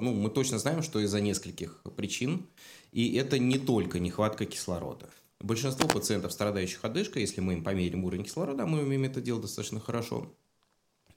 ну, 0.01 0.13
мы 0.13 0.29
точно 0.29 0.59
знаем, 0.59 0.83
что 0.83 0.99
из-за 0.99 1.21
нескольких 1.21 1.81
причин, 1.95 2.47
и 2.91 3.15
это 3.15 3.39
не 3.39 3.57
только 3.57 3.99
нехватка 3.99 4.45
кислорода. 4.45 5.09
Большинство 5.39 5.87
пациентов, 5.87 6.31
страдающих 6.31 6.83
одышкой, 6.85 7.23
если 7.23 7.41
мы 7.41 7.53
им 7.53 7.63
померим 7.63 8.05
уровень 8.05 8.25
кислорода, 8.25 8.65
мы 8.65 8.81
умеем 8.81 9.05
это 9.05 9.21
делать 9.21 9.41
достаточно 9.41 9.79
хорошо, 9.79 10.31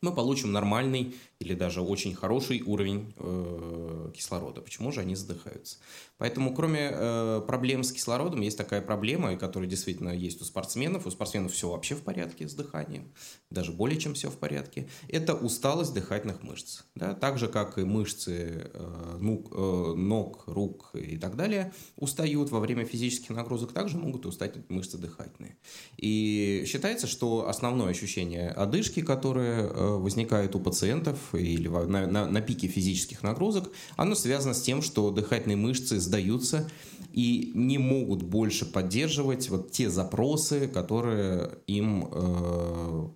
мы 0.05 0.15
получим 0.15 0.53
нормальный 0.53 1.15
или 1.41 1.55
даже 1.55 1.81
очень 1.81 2.15
хороший 2.15 2.63
уровень 2.63 3.13
э, 3.17 4.11
кислорода. 4.15 4.61
Почему 4.61 4.93
же 4.93 5.01
они 5.01 5.15
задыхаются? 5.15 5.79
Поэтому, 6.17 6.55
кроме 6.55 6.91
э, 6.93 7.43
проблем 7.47 7.83
с 7.83 7.93
кислородом, 7.93 8.41
есть 8.41 8.57
такая 8.57 8.81
проблема, 8.81 9.37
которая 9.37 9.69
действительно 9.69 10.11
есть 10.11 10.41
у 10.41 10.45
спортсменов. 10.45 11.07
У 11.07 11.11
спортсменов 11.11 11.53
все 11.53 11.69
вообще 11.69 11.95
в 11.95 12.03
порядке 12.03 12.49
с 12.49 12.55
дыханием, 12.55 13.13
даже 13.51 13.73
более 13.73 13.99
чем 13.99 14.15
все 14.15 14.31
в 14.31 14.37
порядке. 14.37 14.89
Это 15.09 15.35
усталость 15.35 15.93
дыхательных 15.93 16.43
мышц. 16.43 16.83
Да? 16.95 17.15
Так 17.15 17.39
же, 17.39 17.49
как 17.49 17.79
и 17.79 17.85
мышцы 17.85 18.71
э, 18.73 19.17
ног, 19.21 19.49
э, 19.53 19.95
ног, 19.97 20.45
рук 20.47 20.91
и 20.95 21.17
так 21.17 21.37
далее 21.37 21.73
устают 21.97 22.51
во 22.51 22.61
время 22.61 22.85
физических 22.85 23.31
нагрузок, 23.31 23.73
также 23.73 23.99
могут 23.99 24.25
устать 24.25 24.55
мышцы 24.71 24.99
дыхательные. 24.99 25.57
И 25.97 26.65
считается, 26.67 27.07
что 27.07 27.49
основное 27.49 27.91
ощущение 27.91 28.51
одышки, 28.51 29.01
которое 29.01 29.67
э, 29.67 29.94
возникает 29.99 30.55
у 30.55 30.61
пациентов 30.61 31.35
или 31.35 31.69
на, 31.69 32.07
на, 32.07 32.27
на 32.27 32.41
пике 32.41 32.69
физических 32.69 33.23
нагрузок, 33.23 33.71
оно 33.97 34.15
связано 34.15 34.55
с 34.55 34.63
тем, 34.63 34.83
что 34.83 35.11
дыхательные 35.11 35.57
мышцы 35.57 35.99
сдаются 36.01 36.69
и 37.13 37.53
не 37.55 37.79
могут 37.79 38.23
больше 38.23 38.67
поддерживать 38.67 39.49
вот 39.49 39.71
те 39.71 39.89
запросы, 39.91 40.69
которые 40.69 41.59
им 41.67 42.09
э, 42.11 43.09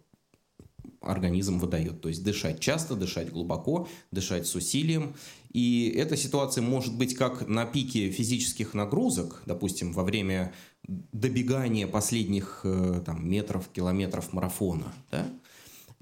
организм 1.01 1.59
выдает. 1.59 2.01
То 2.01 2.09
есть 2.09 2.23
дышать 2.23 2.61
часто, 2.61 2.95
дышать 2.95 3.31
глубоко, 3.31 3.89
дышать 4.11 4.47
с 4.47 4.55
усилием. 4.55 5.15
И 5.53 5.93
эта 5.97 6.17
ситуация 6.17 6.63
может 6.63 6.97
быть 6.97 7.15
как 7.15 7.49
на 7.49 7.65
пике 7.65 8.11
физических 8.11 8.75
нагрузок, 8.75 9.43
допустим, 9.47 9.93
во 9.93 10.05
время 10.05 10.53
добегания 10.87 11.87
последних 11.87 12.61
э, 12.65 13.03
там, 13.05 13.29
метров, 13.29 13.69
километров 13.69 14.33
марафона, 14.33 14.93
да? 15.11 15.27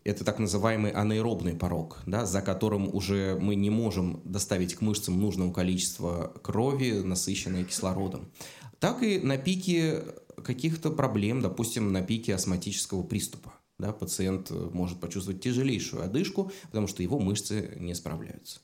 Это 0.06 0.24
так 0.24 0.38
называемый 0.38 0.92
анаэробный 0.92 1.54
порог, 1.54 1.98
да, 2.06 2.26
за 2.26 2.40
которым 2.40 2.94
уже 2.94 3.36
мы 3.40 3.56
не 3.56 3.70
можем 3.70 4.20
доставить 4.24 4.74
к 4.74 4.80
мышцам 4.80 5.20
нужного 5.20 5.52
количества 5.52 6.32
крови, 6.42 7.00
насыщенной 7.00 7.64
кислородом. 7.64 8.30
Так 8.78 9.02
и 9.02 9.18
на 9.18 9.36
пике 9.36 10.04
каких-то 10.44 10.90
проблем, 10.90 11.40
допустим, 11.40 11.92
на 11.92 12.02
пике 12.02 12.34
астматического 12.34 13.02
приступа. 13.02 13.54
Да, 13.78 13.92
пациент 13.92 14.50
может 14.50 15.00
почувствовать 15.00 15.42
тяжелейшую 15.42 16.04
одышку, 16.04 16.52
потому 16.68 16.86
что 16.86 17.02
его 17.02 17.18
мышцы 17.18 17.76
не 17.78 17.94
справляются. 17.94 18.60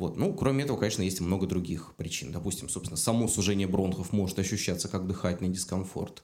Вот. 0.00 0.16
Ну, 0.16 0.32
кроме 0.32 0.64
этого, 0.64 0.78
конечно, 0.78 1.02
есть 1.02 1.20
много 1.20 1.46
других 1.46 1.92
причин. 1.94 2.32
Допустим, 2.32 2.70
собственно, 2.70 2.96
само 2.96 3.28
сужение 3.28 3.66
бронхов 3.66 4.14
может 4.14 4.38
ощущаться 4.38 4.88
как 4.88 5.06
дыхательный 5.06 5.50
дискомфорт. 5.50 6.22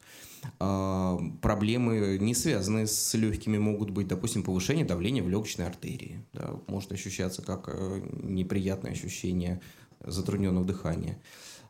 А, 0.58 1.20
проблемы, 1.42 2.16
не 2.18 2.34
связанные 2.34 2.86
с 2.86 3.12
легкими, 3.12 3.58
могут 3.58 3.90
быть, 3.90 4.08
допустим, 4.08 4.44
повышение 4.44 4.86
давления 4.86 5.22
в 5.22 5.28
легочной 5.28 5.66
артерии. 5.66 6.24
Да, 6.32 6.58
может 6.68 6.90
ощущаться 6.90 7.42
как 7.42 7.68
э, 7.68 8.00
неприятное 8.22 8.92
ощущение 8.92 9.60
затрудненного 10.00 10.64
дыхания. 10.64 11.18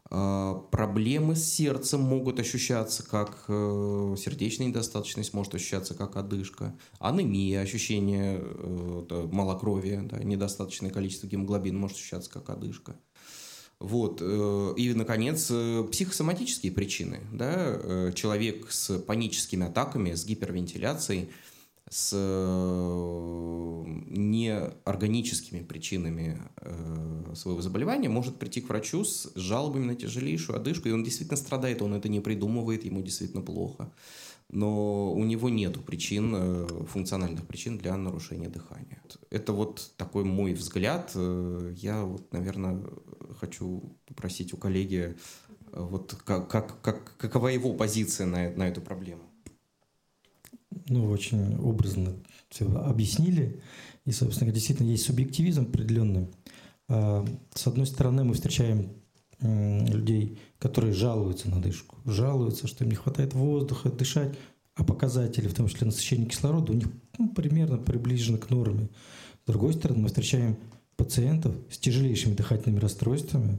А, 0.09 0.55
проблемы 0.71 1.35
с 1.35 1.45
сердцем 1.45 2.01
могут 2.01 2.39
ощущаться 2.39 3.03
как 3.03 3.45
э, 3.49 4.15
сердечная 4.19 4.69
недостаточность, 4.69 5.35
может 5.35 5.55
ощущаться 5.55 5.95
как 5.95 6.17
одышка, 6.17 6.77
анемия, 7.01 7.61
ощущение 7.61 8.41
э, 8.41 9.29
малокровия, 9.33 10.03
да, 10.03 10.19
недостаточное 10.19 10.91
количество 10.91 11.27
гемоглобина 11.27 11.79
может 11.79 11.97
ощущаться 11.97 12.31
как 12.31 12.51
одышка. 12.51 12.97
Вот. 13.81 14.21
Э, 14.23 14.75
и, 14.77 14.95
наконец, 14.95 15.47
психосоматические 15.91 16.71
причины. 16.71 17.21
Да? 17.33 18.13
Человек 18.13 18.71
с 18.71 18.99
паническими 18.99 19.67
атаками, 19.67 20.15
с 20.15 20.25
гипервентиляцией– 20.25 21.31
с 21.89 22.11
э, 22.15 23.85
неорганическими 24.09 25.63
причинами 25.63 26.41
э, 26.57 27.35
своего 27.35 27.63
заболевания 27.63 28.09
может 28.09 28.39
прийти 28.39 28.61
к 28.61 28.69
врачу 28.69 29.05
с 29.05 29.31
жалобами 29.37 29.85
на 29.85 29.95
тяжелейшую 29.95 30.57
одышку, 30.57 30.89
и 30.89 30.93
он 30.93 31.05
действительно 31.05 31.37
страдает, 31.37 31.83
он 31.83 31.95
это 31.95 32.09
не 32.09 32.21
придумывает, 32.21 32.85
ему 32.85 33.03
действительно 33.03 33.43
плохо. 33.43 33.93
Но 34.49 35.13
у 35.13 35.25
него 35.25 35.49
нет 35.49 35.85
причин, 35.85 36.33
э, 36.35 36.67
функциональных 36.89 37.47
причин 37.47 37.79
для 37.79 37.97
нарушения 37.97 38.49
дыхания. 38.49 39.01
Это 39.31 39.53
вот 39.53 39.93
такой 39.97 40.25
мой 40.25 40.55
взгляд. 40.55 41.13
Я, 41.15 42.03
вот, 42.03 42.33
наверное, 42.33 42.83
хочу 43.39 43.97
попросить 44.07 44.53
у 44.53 44.57
коллеги, 44.57 45.17
вот 45.73 46.17
как, 46.25 46.51
как, 46.51 46.81
как, 46.81 47.17
какова 47.17 47.49
его 47.49 47.75
позиция 47.75 48.27
на, 48.27 48.51
на 48.51 48.69
эту 48.69 48.81
проблему 48.81 49.23
ну, 50.89 51.09
очень 51.09 51.57
образно 51.57 52.15
все 52.49 52.67
объяснили. 52.67 53.61
И, 54.05 54.13
собственно, 54.13 54.53
действительно 54.53 54.89
есть 54.89 55.05
субъективизм 55.05 55.63
определенный. 55.63 56.29
А, 56.89 57.25
с 57.55 57.67
одной 57.67 57.87
стороны, 57.87 58.25
мы 58.25 58.35
встречаем 58.35 58.91
людей, 59.41 60.39
которые 60.59 60.95
жалуются 60.95 61.51
на 61.51 61.61
дышку, 61.61 61.99
жалуются, 62.07 62.67
что 62.67 62.85
им 62.85 62.91
не 62.91 62.97
хватает 62.97 63.35
воздуха, 63.35 63.91
дышать, 63.91 64.35
а 64.75 64.85
показатели, 64.85 65.49
в 65.49 65.55
том 65.55 65.69
числе 65.69 65.87
насыщение 65.87 66.27
кислорода, 66.27 66.73
у 66.73 66.75
них 66.75 66.89
ну, 67.19 67.29
примерно 67.29 67.77
приближены 67.77 68.39
к 68.39 68.51
норме. 68.51 68.89
С 69.45 69.47
другой 69.47 69.75
стороны, 69.75 70.01
мы 70.01 70.09
встречаем 70.09 70.57
пациентов 70.97 71.55
с 71.71 71.79
тяжелейшими 71.79 72.35
дыхательными 72.35 72.81
расстройствами, 72.81 73.59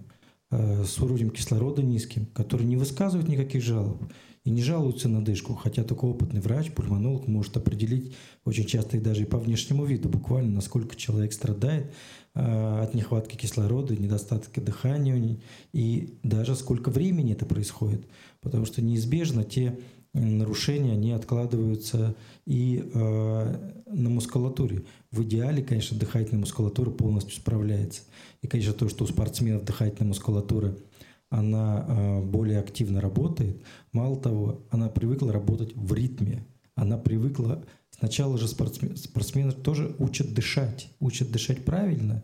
а, 0.49 0.83
с 0.83 0.99
уровнем 0.99 1.29
кислорода 1.29 1.81
низким, 1.81 2.25
которые 2.27 2.67
не 2.67 2.77
высказывают 2.77 3.29
никаких 3.29 3.63
жалоб 3.63 4.01
и 4.47 4.49
не 4.49 4.63
жалуются 4.63 5.09
на 5.09 5.21
дышку, 5.21 5.55
хотя 5.55 5.83
такой 5.83 6.11
опытный 6.11 6.39
врач, 6.39 6.71
пульмонолог 6.71 7.27
может 7.27 7.57
определить 7.57 8.15
очень 8.45 8.63
часто 8.63 8.95
и 8.95 9.01
даже 9.01 9.23
и 9.23 9.25
по 9.25 9.37
внешнему 9.37 9.83
виду 9.83 10.07
буквально, 10.07 10.51
насколько 10.51 10.95
человек 10.95 11.33
страдает 11.33 11.91
э, 12.33 12.81
от 12.81 12.93
нехватки 12.93 13.35
кислорода, 13.35 13.93
недостатка 13.97 14.61
дыхания 14.61 15.37
и 15.73 16.17
даже 16.23 16.55
сколько 16.55 16.91
времени 16.91 17.33
это 17.33 17.45
происходит, 17.45 18.07
потому 18.39 18.65
что 18.65 18.81
неизбежно 18.81 19.43
те 19.43 19.77
нарушения, 20.13 20.93
они 20.93 21.11
откладываются 21.11 22.15
и 22.45 22.89
э, 22.93 23.71
на 23.85 24.09
мускулатуре. 24.09 24.85
В 25.11 25.23
идеале, 25.23 25.61
конечно, 25.61 25.99
дыхательная 25.99 26.39
мускулатура 26.39 26.89
полностью 26.89 27.35
справляется. 27.35 28.03
И, 28.41 28.47
конечно, 28.47 28.71
то, 28.71 28.87
что 28.87 29.03
у 29.03 29.07
спортсменов 29.07 29.65
дыхательная 29.65 30.07
мускулатура– 30.07 30.73
она 31.29 31.85
э, 31.87 32.21
более 32.23 32.59
активно 32.59 33.01
работает. 33.01 33.61
Мало 33.91 34.19
того, 34.19 34.65
она 34.71 34.89
привыкла 34.89 35.31
работать 35.31 35.75
в 35.75 35.93
ритме. 35.93 36.45
она 36.75 36.97
привыкла 36.97 37.63
Сначала 37.99 38.37
же 38.37 38.47
спортсмен, 38.47 38.95
спортсмены 38.95 39.53
тоже 39.53 39.95
учат 39.97 40.31
дышать, 40.33 40.91
учат 40.99 41.31
дышать 41.31 41.65
правильно, 41.65 42.23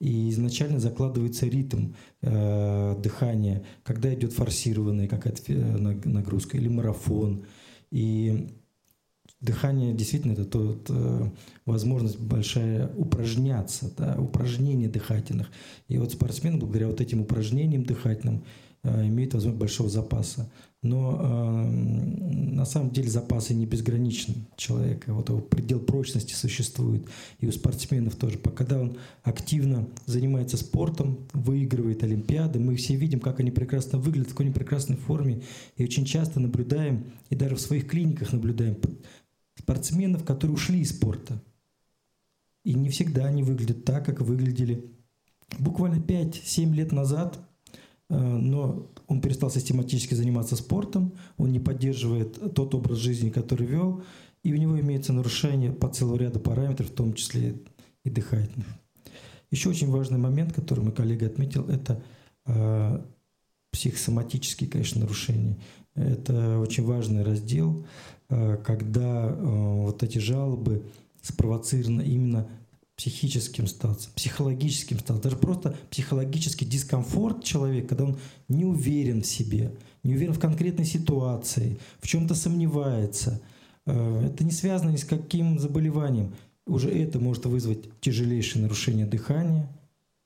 и 0.00 0.30
изначально 0.30 0.80
закладывается 0.80 1.46
ритм 1.46 1.92
э, 2.22 2.96
дыхания, 3.00 3.64
когда 3.84 4.12
идет 4.12 4.32
форсированная 4.32 5.06
какая-то 5.06 5.52
нагрузка 5.52 6.56
или 6.56 6.66
марафон. 6.66 7.44
И 7.92 8.48
дыхание 9.42 9.92
действительно 9.92 10.32
это 10.32 10.44
тот, 10.44 10.86
э, 10.88 11.30
возможность 11.66 12.18
большая 12.18 12.88
упражняться, 12.96 13.92
да, 13.98 14.16
упражнения 14.18 14.88
дыхательных. 14.88 15.48
И 15.88 15.98
вот 15.98 16.12
спортсмен 16.12 16.58
благодаря 16.58 16.86
вот 16.86 17.00
этим 17.00 17.20
упражнениям 17.20 17.84
дыхательным 17.84 18.44
Э, 18.84 19.06
имеет 19.06 19.32
возможность 19.32 19.60
большого 19.60 19.88
запаса. 19.88 20.50
Но 20.82 21.16
э, 21.16 21.70
на 21.70 22.64
самом 22.64 22.90
деле 22.90 23.08
запасы 23.08 23.54
не 23.54 23.64
безграничны 23.64 24.34
человека. 24.56 25.14
Вот 25.14 25.28
его 25.28 25.38
предел 25.38 25.78
прочности 25.78 26.34
существует. 26.34 27.06
И 27.38 27.46
у 27.46 27.52
спортсменов 27.52 28.16
тоже. 28.16 28.38
Когда 28.38 28.80
он 28.80 28.96
активно 29.22 29.88
занимается 30.06 30.56
спортом, 30.56 31.28
выигрывает 31.32 32.02
Олимпиады, 32.02 32.58
мы 32.58 32.74
все 32.74 32.96
видим, 32.96 33.20
как 33.20 33.38
они 33.38 33.52
прекрасно 33.52 33.98
выглядят, 33.98 34.30
в 34.30 34.30
какой 34.32 34.46
они 34.46 34.54
прекрасной 34.54 34.96
форме. 34.96 35.42
И 35.76 35.84
очень 35.84 36.04
часто 36.04 36.40
наблюдаем, 36.40 37.04
и 37.30 37.36
даже 37.36 37.54
в 37.54 37.60
своих 37.60 37.86
клиниках 37.86 38.32
наблюдаем 38.32 38.74
спортсменов, 39.62 40.24
которые 40.24 40.54
ушли 40.54 40.80
из 40.80 40.90
спорта. 40.90 41.42
И 42.64 42.74
не 42.74 42.90
всегда 42.90 43.26
они 43.26 43.42
выглядят 43.42 43.84
так, 43.84 44.04
как 44.04 44.20
выглядели 44.20 44.92
буквально 45.58 45.96
5-7 45.96 46.72
лет 46.72 46.92
назад– 46.92 47.38
Э, 48.12 48.18
но 48.18 48.90
он 49.06 49.20
перестал 49.22 49.50
систематически 49.50 50.14
заниматься 50.14 50.54
спортом, 50.56 51.14
он 51.38 51.50
не 51.50 51.60
поддерживает 51.60 52.54
тот 52.54 52.74
образ 52.74 52.98
жизни, 52.98 53.30
который 53.30 53.66
вел, 53.66 54.02
и 54.42 54.52
у 54.52 54.56
него 54.56 54.78
имеется 54.78 55.14
нарушение 55.14 55.72
по 55.72 55.88
целому 55.88 56.18
ряду 56.18 56.38
параметров, 56.38 56.90
в 56.90 56.94
том 56.94 57.14
числе 57.14 57.62
и 58.04 58.10
дыхательных. 58.10 58.66
Еще 59.50 59.70
очень 59.70 59.90
важный 59.90 60.18
момент, 60.18 60.52
который 60.52 60.80
мой 60.80 60.92
коллега 60.92 61.26
отметил, 61.26 61.66
это 61.68 62.02
э, 62.46 63.02
психосоматические, 63.70 64.68
конечно, 64.68 65.00
нарушения. 65.00 65.58
Это 65.94 66.58
очень 66.58 66.84
важный 66.84 67.22
раздел, 67.22 67.84
э, 68.28 68.56
когда 68.64 69.28
э, 69.28 69.34
вот 69.36 70.02
эти 70.02 70.18
жалобы 70.18 70.84
спровоцированы 71.20 72.02
именно 72.02 72.48
психическим 72.96 73.66
статься, 73.66 74.10
психологическим 74.14 74.98
статься, 74.98 75.22
даже 75.22 75.36
просто 75.36 75.76
психологический 75.90 76.64
дискомфорт 76.64 77.44
человека, 77.44 77.88
когда 77.88 78.04
он 78.04 78.18
не 78.48 78.64
уверен 78.64 79.22
в 79.22 79.26
себе, 79.26 79.74
не 80.02 80.14
уверен 80.14 80.32
в 80.32 80.40
конкретной 80.40 80.84
ситуации, 80.84 81.78
в 82.00 82.08
чем-то 82.08 82.34
сомневается. 82.34 83.42
Э, 83.84 84.26
это 84.26 84.44
не 84.44 84.50
связано 84.50 84.90
ни 84.90 84.96
с 84.96 85.04
каким 85.04 85.58
заболеванием. 85.58 86.34
Уже 86.66 86.90
это 86.90 87.18
может 87.18 87.44
вызвать 87.44 88.00
тяжелейшее 88.00 88.62
нарушение 88.62 89.04
дыхания, 89.04 89.68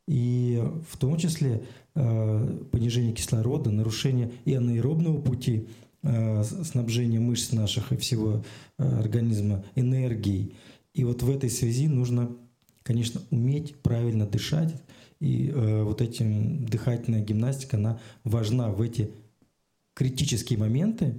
и 0.06 0.62
в 0.88 0.96
том 0.98 1.16
числе 1.16 1.64
э, 1.94 2.64
понижение 2.70 3.12
кислорода, 3.12 3.70
нарушение 3.70 4.32
и 4.44 4.54
анаэробного 4.54 5.20
пути 5.20 5.68
э, 6.02 6.44
снабжения 6.44 7.20
мышц 7.20 7.52
наших 7.52 7.92
и 7.92 7.96
всего 7.96 8.44
организма 8.76 9.64
энергией. 9.74 10.54
И 10.94 11.04
вот 11.04 11.22
в 11.22 11.30
этой 11.30 11.50
связи 11.50 11.88
нужно 11.88 12.30
конечно, 12.86 13.20
уметь 13.30 13.74
правильно 13.82 14.26
дышать. 14.26 14.72
И 15.18 15.48
э, 15.48 15.82
вот 15.82 16.00
этим 16.00 16.64
дыхательная 16.66 17.20
гимнастика, 17.20 17.76
она 17.76 17.98
важна 18.22 18.70
в 18.70 18.80
эти 18.80 19.10
критические 19.94 20.58
моменты, 20.58 21.18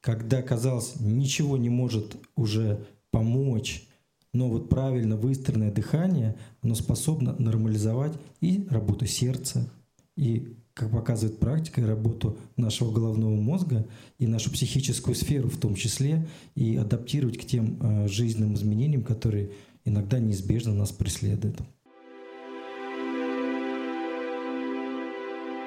когда, 0.00 0.42
казалось, 0.42 1.00
ничего 1.00 1.56
не 1.56 1.70
может 1.70 2.16
уже 2.36 2.86
помочь, 3.10 3.87
но 4.32 4.48
вот 4.48 4.68
правильно 4.68 5.16
выстроенное 5.16 5.72
дыхание, 5.72 6.36
оно 6.62 6.74
способно 6.74 7.34
нормализовать 7.38 8.12
и 8.40 8.66
работу 8.70 9.06
сердца, 9.06 9.70
и, 10.16 10.56
как 10.74 10.90
показывает 10.90 11.38
практика, 11.38 11.80
и 11.80 11.84
работу 11.84 12.38
нашего 12.56 12.92
головного 12.92 13.36
мозга, 13.36 13.86
и 14.18 14.26
нашу 14.26 14.50
психическую 14.50 15.14
сферу 15.14 15.48
в 15.48 15.58
том 15.58 15.74
числе, 15.74 16.26
и 16.54 16.76
адаптировать 16.76 17.38
к 17.38 17.44
тем 17.44 17.78
э, 17.80 18.08
жизненным 18.08 18.54
изменениям, 18.54 19.02
которые 19.02 19.52
иногда 19.84 20.18
неизбежно 20.18 20.74
нас 20.74 20.92
преследует. 20.92 21.58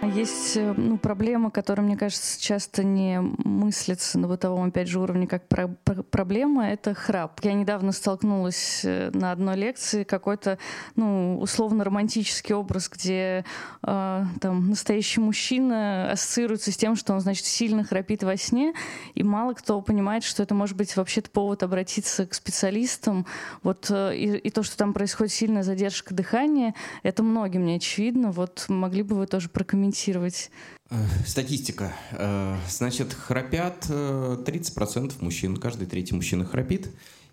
Есть 0.03 0.57
э, 0.57 0.73
ну, 0.75 0.97
проблема, 0.97 1.51
которая, 1.51 1.85
мне 1.85 1.95
кажется, 1.95 2.41
часто 2.41 2.83
не 2.83 3.21
мыслится 3.21 4.17
на 4.17 4.27
бытовом, 4.27 4.69
опять 4.69 4.87
же, 4.87 4.99
уровне 4.99 5.27
как 5.27 5.47
про 5.47 5.67
про 5.67 6.01
проблема, 6.01 6.69
это 6.69 6.95
храп. 6.95 7.39
Я 7.43 7.53
недавно 7.53 7.91
столкнулась 7.91 8.81
э, 8.83 9.11
на 9.13 9.31
одной 9.31 9.55
лекции, 9.57 10.03
какой-то, 10.03 10.57
ну, 10.95 11.37
условно-романтический 11.39 12.55
образ, 12.55 12.89
где 12.89 13.45
э, 13.83 14.23
там 14.41 14.69
настоящий 14.71 15.21
мужчина 15.21 16.11
ассоциируется 16.11 16.71
с 16.71 16.77
тем, 16.77 16.95
что 16.95 17.13
он, 17.13 17.21
значит, 17.21 17.45
сильно 17.45 17.83
храпит 17.83 18.23
во 18.23 18.37
сне, 18.37 18.73
и 19.13 19.21
мало 19.21 19.53
кто 19.53 19.81
понимает, 19.81 20.23
что 20.23 20.41
это 20.41 20.55
может 20.55 20.77
быть 20.77 20.95
вообще-то 20.97 21.29
повод 21.29 21.61
обратиться 21.61 22.25
к 22.25 22.33
специалистам. 22.33 23.27
Вот 23.61 23.91
э, 23.91 24.17
и, 24.17 24.37
и 24.37 24.49
то, 24.49 24.63
что 24.63 24.75
там 24.77 24.93
происходит 24.93 25.31
сильная 25.31 25.61
задержка 25.61 26.15
дыхания, 26.15 26.73
это 27.03 27.21
многим 27.21 27.65
не 27.65 27.75
очевидно. 27.75 28.31
Вот 28.31 28.65
могли 28.67 29.03
бы 29.03 29.15
вы 29.15 29.27
тоже 29.27 29.47
прокомментировать 29.47 29.90
прокомментировать? 29.91 30.49
Э, 30.89 31.05
статистика. 31.25 31.93
Э, 32.11 32.57
значит, 32.67 33.13
храпят 33.13 33.85
30% 33.89 35.13
э, 35.19 35.23
мужчин. 35.23 35.57
Каждый 35.57 35.87
третий 35.87 36.15
мужчина 36.15 36.45
храпит. 36.45 36.89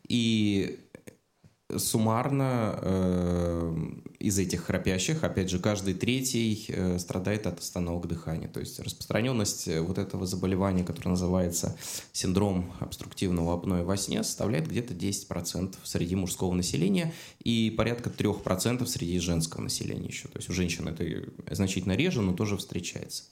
И 0.08 0.78
суммарно 1.76 2.78
э, 2.80 3.76
из 4.18 4.38
этих 4.38 4.64
храпящих, 4.64 5.22
опять 5.22 5.50
же, 5.50 5.58
каждый 5.58 5.94
третий 5.94 6.64
э, 6.68 6.98
страдает 6.98 7.46
от 7.46 7.58
остановок 7.58 8.08
дыхания. 8.08 8.48
То 8.48 8.60
есть 8.60 8.80
распространенность 8.80 9.68
э, 9.68 9.80
вот 9.80 9.98
этого 9.98 10.26
заболевания, 10.26 10.82
которое 10.82 11.10
называется 11.10 11.76
синдром 12.12 12.72
обструктивного 12.80 13.54
апноэ 13.54 13.84
во 13.84 13.96
сне, 13.98 14.22
составляет 14.24 14.66
где-то 14.68 14.94
10% 14.94 15.74
среди 15.84 16.16
мужского 16.16 16.54
населения 16.54 17.12
и 17.42 17.70
порядка 17.76 18.08
3% 18.08 18.86
среди 18.86 19.18
женского 19.18 19.62
населения 19.62 20.08
еще. 20.08 20.28
То 20.28 20.38
есть 20.38 20.48
у 20.48 20.54
женщин 20.54 20.88
это 20.88 21.04
значительно 21.54 21.92
реже, 21.92 22.22
но 22.22 22.32
тоже 22.32 22.56
встречается. 22.56 23.24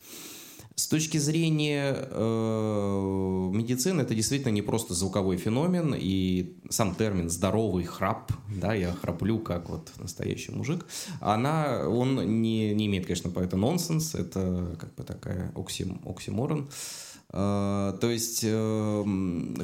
С 0.79 0.89
точки 0.89 1.17
зрения 1.17 1.97
э, 1.97 3.51
медицины 3.51 4.03
это 4.03 4.15
действительно 4.15 4.53
не 4.53 4.61
просто 4.61 4.93
звуковой 4.93 5.39
феномен, 5.39 5.95
и 5.97 6.59
сам 6.69 6.95
термин 6.95 7.31
«здоровый 7.31 7.85
храп», 7.85 8.31
да, 8.55 8.75
я 8.75 8.93
храплю 8.93 9.39
как 9.39 9.71
вот 9.71 9.91
настоящий 9.97 10.53
мужик, 10.53 10.85
она, 11.21 11.89
он 11.89 12.43
не, 12.43 12.75
не 12.75 12.87
имеет, 12.89 13.07
конечно, 13.07 13.31
по 13.31 13.41
это 13.41 13.57
нонсенс, 13.57 14.15
это 14.15 14.77
как 14.79 14.95
бы 14.97 15.03
такая 15.03 15.51
оксим, 15.57 15.99
оксиморон. 16.05 16.69
Э, 16.69 17.06
то 17.33 17.99
есть 18.03 18.41
э, 18.45 19.05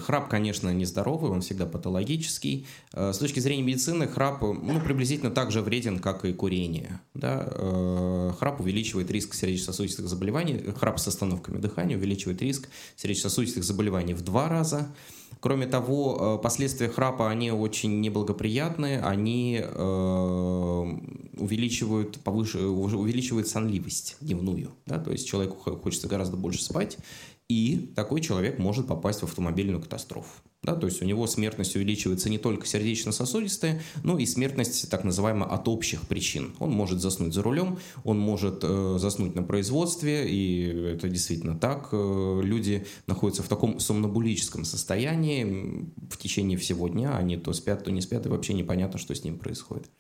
храп, 0.05 0.29
конечно, 0.29 0.70
нездоровый, 0.70 1.31
он 1.31 1.42
всегда 1.42 1.64
патологический. 1.64 2.66
Э, 2.92 3.12
с 3.12 3.18
точки 3.18 3.38
зрения 3.38 3.62
медицины 3.62 4.09
храп 4.09 4.42
ну, 4.42 4.81
приблизительно 4.81 5.31
так 5.31 5.53
же 5.53 5.62
вреден, 5.62 6.01
как 6.01 6.25
и 6.25 6.33
курение. 6.33 7.01
Да? 7.14 8.33
Храп 8.38 8.61
увеличивает 8.61 9.11
риск 9.11 9.35
сердечно-сосудистых 9.35 10.09
заболеваний, 10.09 10.59
храп 10.77 10.98
с 10.98 11.07
остановками 11.07 11.59
дыхания 11.59 11.96
увеличивает 11.96 12.42
риск 12.42 12.68
сердечно-сосудистых 12.96 13.62
заболеваний 13.62 14.14
в 14.14 14.22
два 14.22 14.48
раза. 14.48 14.92
Кроме 15.40 15.66
того, 15.66 16.38
последствия 16.42 16.88
храпа, 16.88 17.29
они 17.29 17.51
очень 17.51 18.01
неблагоприятные, 18.01 19.01
они 19.01 19.61
увеличивают, 21.37 22.20
повыше, 22.20 22.61
увеличивают 22.61 23.48
сонливость 23.48 24.18
дневную. 24.20 24.70
Да? 24.87 24.98
То 25.01 25.11
есть 25.11 25.27
человеку 25.27 25.57
хочется 25.83 26.07
гораздо 26.07 26.37
больше 26.37 26.62
спать, 26.62 26.98
и 27.53 27.93
такой 27.95 28.21
человек 28.21 28.59
может 28.59 28.87
попасть 28.87 29.21
в 29.21 29.25
автомобильную 29.25 29.83
катастрофу. 29.83 30.31
Да, 30.64 30.77
то 30.77 30.87
есть 30.87 31.03
у 31.03 31.05
него 31.05 31.27
смертность 31.27 31.75
увеличивается 31.75 32.31
не 32.31 32.38
только 32.38 32.68
сердечно-сосудистая, 32.68 33.83
но 34.05 34.16
и 34.16 34.25
смертность 34.27 34.88
так 34.88 35.03
называемая 35.03 35.48
от 35.48 35.66
общих 35.66 36.03
причин. 36.03 36.55
Он 36.61 36.70
может 36.70 37.01
заснуть 37.01 37.35
за 37.35 37.42
рулем, 37.42 37.81
он 38.05 38.20
может 38.20 38.61
э, 38.62 38.96
заснуть 39.01 39.35
на 39.35 39.42
производстве, 39.42 40.31
и 40.31 40.66
это 40.94 41.09
действительно 41.09 41.59
так. 41.59 41.88
Э, 41.90 42.40
люди 42.44 42.87
находятся 43.09 43.42
в 43.42 43.48
таком 43.48 43.81
сомнобулическом 43.81 44.64
состоянии 44.64 45.90
в 46.09 46.16
течение 46.16 46.57
всего 46.57 46.87
дня, 46.87 47.16
они 47.16 47.37
то 47.37 47.53
спят, 47.53 47.83
то 47.83 47.90
не 47.90 48.01
спят, 48.01 48.27
и 48.27 48.29
вообще 48.29 48.55
непонятно, 48.55 49.01
что 49.01 49.16
с 49.16 49.25
ним 49.25 49.38
происходит. 49.38 49.90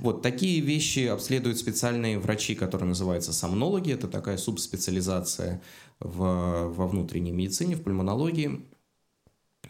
Вот 0.00 0.22
такие 0.22 0.60
вещи 0.60 1.06
обследуют 1.06 1.58
специальные 1.58 2.18
врачи, 2.18 2.56
которые 2.56 2.88
называются 2.88 3.32
сомнологи, 3.32 3.92
это 3.92 4.08
такая 4.08 4.36
субспециализация 4.36 5.62
в, 6.00 6.72
во 6.74 6.88
внутренней 6.88 7.30
медицине, 7.30 7.76
в 7.76 7.82
пульмонологии. 7.82 8.64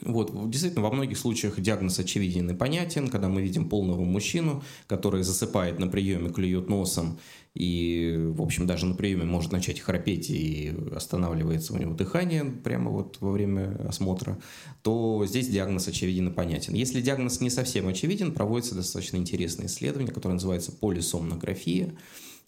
Вот, 0.03 0.51
действительно, 0.51 0.83
во 0.83 0.93
многих 0.93 1.19
случаях 1.19 1.61
диагноз 1.61 1.99
очевиден 1.99 2.51
и 2.51 2.55
понятен, 2.55 3.09
когда 3.09 3.29
мы 3.29 3.43
видим 3.43 3.69
полного 3.69 4.05
мужчину, 4.05 4.63
который 4.87 5.23
засыпает 5.23 5.79
на 5.79 5.89
приеме, 5.89 6.31
клюет 6.31 6.69
носом 6.69 7.19
и, 7.55 8.17
в 8.17 8.43
общем, 8.43 8.67
даже 8.67 8.87
на 8.87 8.95
приеме 8.95 9.25
может 9.25 9.51
начать 9.51 9.81
храпеть 9.81 10.31
и 10.31 10.73
останавливается 10.95 11.73
у 11.75 11.79
него 11.79 11.93
дыхание 11.95 12.45
прямо 12.45 12.91
вот 12.91 13.17
во 13.21 13.33
время 13.33 13.75
осмотра, 13.89 14.39
то 14.83 15.25
здесь 15.27 15.49
диагноз 15.49 15.89
очевиден 15.89 16.29
и 16.29 16.33
понятен. 16.33 16.75
Если 16.75 17.01
диагноз 17.01 17.41
не 17.41 17.51
совсем 17.51 17.89
очевиден, 17.89 18.33
проводится 18.33 18.77
достаточно 18.77 19.17
интересное 19.17 19.67
исследование, 19.67 20.13
которое 20.13 20.35
называется 20.35 20.71
полисомнография. 20.71 21.95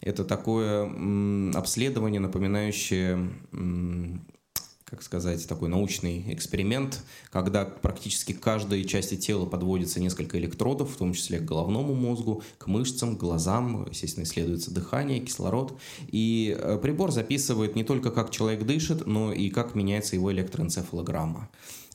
Это 0.01 0.25
такое 0.25 0.85
обследование, 1.55 2.21
напоминающее 2.21 3.31
как 4.91 5.03
сказать, 5.03 5.47
такой 5.47 5.69
научный 5.69 6.35
эксперимент, 6.35 7.05
когда 7.31 7.65
практически 7.65 8.33
к 8.33 8.41
каждой 8.41 8.85
части 8.85 9.17
тела 9.17 9.47
подводится 9.47 10.01
несколько 10.01 10.37
электродов, 10.39 10.93
в 10.93 10.97
том 10.97 11.13
числе 11.13 11.39
к 11.39 11.45
головному 11.45 11.95
мозгу, 11.95 12.43
к 12.59 12.67
мышцам, 12.67 13.17
к 13.17 13.21
глазам, 13.21 13.87
естественно, 13.89 14.25
исследуется 14.25 14.73
дыхание, 14.73 15.21
кислород. 15.21 15.79
И 16.09 16.57
э, 16.59 16.79
прибор 16.83 17.13
записывает 17.13 17.77
не 17.77 17.85
только, 17.85 18.11
как 18.11 18.33
человек 18.33 18.65
дышит, 18.65 19.07
но 19.07 19.33
и 19.33 19.49
как 19.51 19.77
меняется 19.77 20.17
его 20.17 20.33
электроэнцефалограмма. 20.33 21.49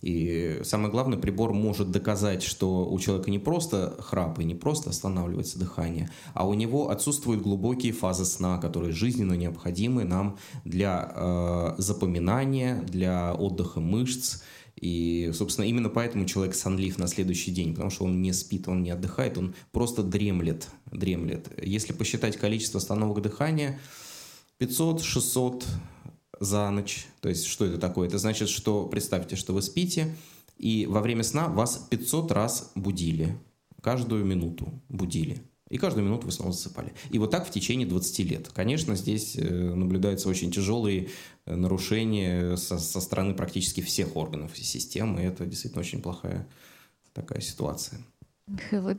И 0.05 0.59
самое 0.61 0.91
главное, 0.91 1.17
прибор 1.17 1.51
может 1.51 1.89
доказать, 1.89 2.43
что 2.43 2.87
у 2.87 2.99
человека 2.99 3.31
не 3.31 3.39
просто 3.39 3.95
храп 3.99 4.37
и 4.39 4.43
не 4.43 4.53
просто 4.53 4.91
останавливается 4.91 5.57
дыхание, 5.57 6.11
а 6.35 6.47
у 6.47 6.53
него 6.53 6.91
отсутствуют 6.91 7.41
глубокие 7.41 7.91
фазы 7.91 8.23
сна, 8.25 8.59
которые 8.59 8.93
жизненно 8.93 9.33
необходимы 9.33 10.03
нам 10.03 10.37
для 10.63 11.11
э, 11.11 11.73
запоминания, 11.79 12.83
для 12.83 13.33
отдыха 13.33 13.79
мышц. 13.79 14.43
И, 14.75 15.31
собственно, 15.33 15.65
именно 15.65 15.89
поэтому 15.89 16.25
человек 16.25 16.53
сонлив 16.53 16.99
на 16.99 17.07
следующий 17.07 17.49
день, 17.49 17.73
потому 17.73 17.89
что 17.89 18.03
он 18.05 18.21
не 18.21 18.31
спит, 18.31 18.67
он 18.67 18.83
не 18.83 18.91
отдыхает, 18.91 19.39
он 19.39 19.55
просто 19.71 20.03
дремлет, 20.03 20.67
дремлет. 20.91 21.47
Если 21.59 21.93
посчитать 21.93 22.37
количество 22.37 22.77
остановок 22.77 23.23
дыхания, 23.23 23.79
500, 24.59 25.01
600, 25.01 25.65
за 26.39 26.69
ночь. 26.69 27.07
То 27.21 27.29
есть 27.29 27.45
что 27.45 27.65
это 27.65 27.77
такое? 27.77 28.07
Это 28.07 28.17
значит, 28.17 28.49
что 28.49 28.85
представьте, 28.85 29.35
что 29.35 29.53
вы 29.53 29.61
спите, 29.61 30.15
и 30.57 30.85
во 30.85 31.01
время 31.01 31.23
сна 31.23 31.47
вас 31.47 31.85
500 31.89 32.31
раз 32.31 32.71
будили. 32.75 33.37
Каждую 33.81 34.25
минуту 34.25 34.67
будили. 34.89 35.41
И 35.69 35.77
каждую 35.77 36.05
минуту 36.05 36.27
вы 36.27 36.31
снова 36.31 36.53
засыпали. 36.53 36.93
И 37.09 37.17
вот 37.17 37.31
так 37.31 37.47
в 37.47 37.51
течение 37.51 37.87
20 37.87 38.19
лет. 38.19 38.49
Конечно, 38.53 38.95
здесь 38.95 39.35
э, 39.35 39.73
наблюдаются 39.73 40.29
очень 40.29 40.51
тяжелые 40.51 41.09
э, 41.45 41.55
нарушения 41.55 42.55
со, 42.55 42.77
со 42.77 43.01
стороны 43.01 43.33
практически 43.33 43.81
всех 43.81 44.15
органов 44.15 44.55
системы. 44.55 45.23
И 45.23 45.25
это 45.25 45.45
действительно 45.45 45.81
очень 45.81 46.01
плохая 46.01 46.47
такая 47.13 47.41
ситуация. 47.41 47.99
Михаил, 48.47 48.95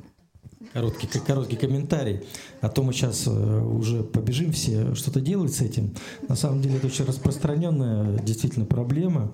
Короткий, 0.72 1.06
короткий 1.20 1.56
комментарий. 1.56 2.20
А 2.60 2.68
то 2.68 2.82
мы 2.82 2.92
сейчас 2.92 3.26
э, 3.26 3.30
уже 3.30 4.02
побежим 4.02 4.52
все 4.52 4.94
что-то 4.94 5.20
делать 5.20 5.54
с 5.54 5.60
этим. 5.60 5.94
На 6.28 6.36
самом 6.36 6.60
деле 6.60 6.76
это 6.76 6.86
очень 6.86 7.04
распространенная 7.04 8.18
действительно 8.22 8.66
проблема. 8.66 9.32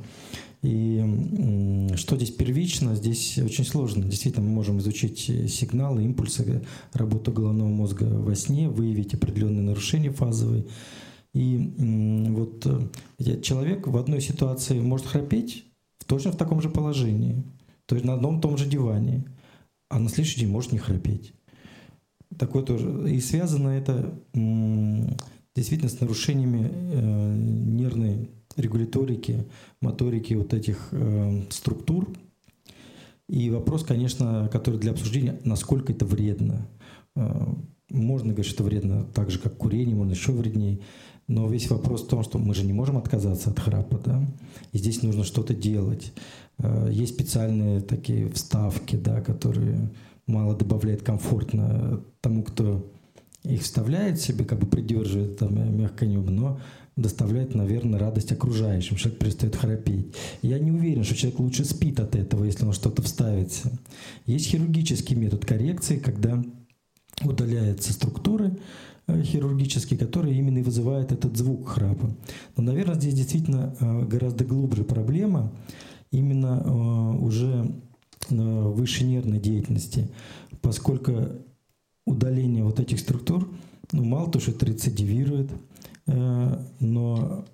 И 0.63 1.91
что 1.97 2.15
здесь 2.17 2.31
первично, 2.31 2.95
здесь 2.95 3.39
очень 3.39 3.65
сложно. 3.65 4.05
Действительно, 4.05 4.47
мы 4.47 4.53
можем 4.53 4.79
изучить 4.79 5.19
сигналы, 5.19 6.05
импульсы, 6.05 6.65
работу 6.93 7.33
головного 7.33 7.69
мозга 7.69 8.05
во 8.05 8.37
сне, 8.37 8.69
выявить 8.69 9.15
определенные 9.15 9.63
нарушения 9.63 10.11
фазовые. 10.11 10.67
И 11.35 11.57
вот 12.29 12.67
э, 13.19 13.41
человек 13.41 13.89
в 13.89 13.97
одной 13.97 14.21
ситуации 14.21 14.79
может 14.79 15.07
храпеть 15.07 15.65
точно 16.07 16.31
в 16.31 16.37
таком 16.37 16.61
же 16.61 16.69
положении, 16.69 17.43
то 17.87 17.97
есть 17.97 18.07
на 18.07 18.15
одном 18.15 18.41
том 18.41 18.57
же 18.57 18.67
диване– 18.67 19.25
а 19.93 19.99
на 19.99 20.09
следующий 20.09 20.41
день 20.41 20.49
может 20.49 20.73
не 20.73 20.79
храпеть. 20.79 21.35
Такое 22.39 22.63
тоже. 22.63 23.11
И 23.11 23.21
связано 23.21 23.69
это 23.69 24.19
действительно 25.55 25.91
с 25.91 26.01
нарушениями 26.01 26.71
э, 26.73 27.35
нервной 27.37 28.31
регуляторики, 28.57 29.45
моторики 29.83 30.33
вот 30.33 30.55
этих 30.55 30.89
э, 30.93 31.43
структур. 31.51 32.09
И 33.29 33.51
вопрос, 33.51 33.85
конечно, 33.85 34.49
который 34.51 34.81
для 34.81 34.93
обсуждения, 34.93 35.39
насколько 35.45 35.93
это 35.93 36.07
вредно. 36.07 36.67
Э, 37.15 37.55
можно 37.91 38.33
говорить, 38.33 38.51
что 38.51 38.65
вредно 38.65 39.05
так 39.05 39.31
же, 39.31 39.39
как 39.39 39.59
курение, 39.59 39.95
можно 39.95 40.13
еще 40.13 40.33
вреднее. 40.33 40.81
Но 41.29 41.47
весь 41.49 41.69
вопрос 41.71 42.03
в 42.03 42.09
том, 42.09 42.23
что 42.23 42.39
мы 42.39 42.55
же 42.55 42.65
не 42.65 42.73
можем 42.73 42.97
отказаться 42.97 43.51
от 43.51 43.59
храпа, 43.59 44.01
да? 44.03 44.27
И 44.73 44.79
здесь 44.79 45.03
нужно 45.03 45.23
что-то 45.23 45.55
делать. 45.55 46.13
Э, 46.63 46.89
есть 46.91 47.15
специальные 47.15 47.81
такие 47.81 48.31
вставки, 48.31 48.97
да, 48.97 49.21
которые 49.21 49.91
мало 50.27 50.57
добавляют 50.57 51.03
комфортно 51.03 52.03
тому, 52.21 52.43
кто 52.43 52.91
их 53.45 53.63
вставляет 53.63 54.21
себе, 54.21 54.45
как 54.45 54.61
бы 54.61 54.67
придерживает 54.67 55.39
там 55.39 55.77
мягкое 55.77 56.07
небо, 56.07 56.31
но 56.31 56.61
доставляет, 56.97 57.55
наверное, 57.55 57.99
радость 57.99 58.33
окружающим. 58.33 58.97
Человек 58.97 59.19
перестает 59.19 59.57
храпеть. 59.57 60.15
Я 60.43 60.59
не 60.59 60.71
уверен, 60.71 61.05
что 61.05 61.15
человек 61.15 61.41
лучше 61.41 61.65
спит 61.65 61.99
от 61.99 62.15
этого, 62.15 62.45
если 62.45 62.65
он 62.65 62.73
что-то 62.73 63.03
вставится. 63.03 63.73
Есть 64.27 64.47
хирургический 64.47 65.17
метод 65.17 65.45
коррекции, 65.45 65.99
когда 65.99 66.43
удаляются 67.25 67.93
структуры 67.93 68.59
э, 69.07 69.23
хирургические, 69.23 69.99
которые 69.99 70.37
именно 70.37 70.59
и 70.59 70.63
вызывают 70.63 71.13
этот 71.13 71.37
звук 71.37 71.69
храпа. 71.69 72.15
Но, 72.57 72.63
наверное, 72.63 72.95
здесь 72.95 73.15
действительно 73.15 73.75
э, 73.81 74.05
гораздо 74.05 74.45
глубже 74.45 74.85
проблема 74.85 75.53
именно 76.13 76.63
э, 76.65 77.19
уже 77.19 77.67
высшей 78.31 79.07
нервной 79.07 79.41
деятельности, 79.41 80.09
поскольку 80.61 81.13
удаление 82.07 82.65
вот 82.65 82.79
этих 82.79 83.01
структур, 83.01 83.53
ну, 83.91 84.05
мало 84.05 84.31
то, 84.31 84.39
что 84.39 84.53
рецидивирует, 84.65 85.51
э, 86.07 86.67
но 86.81 87.45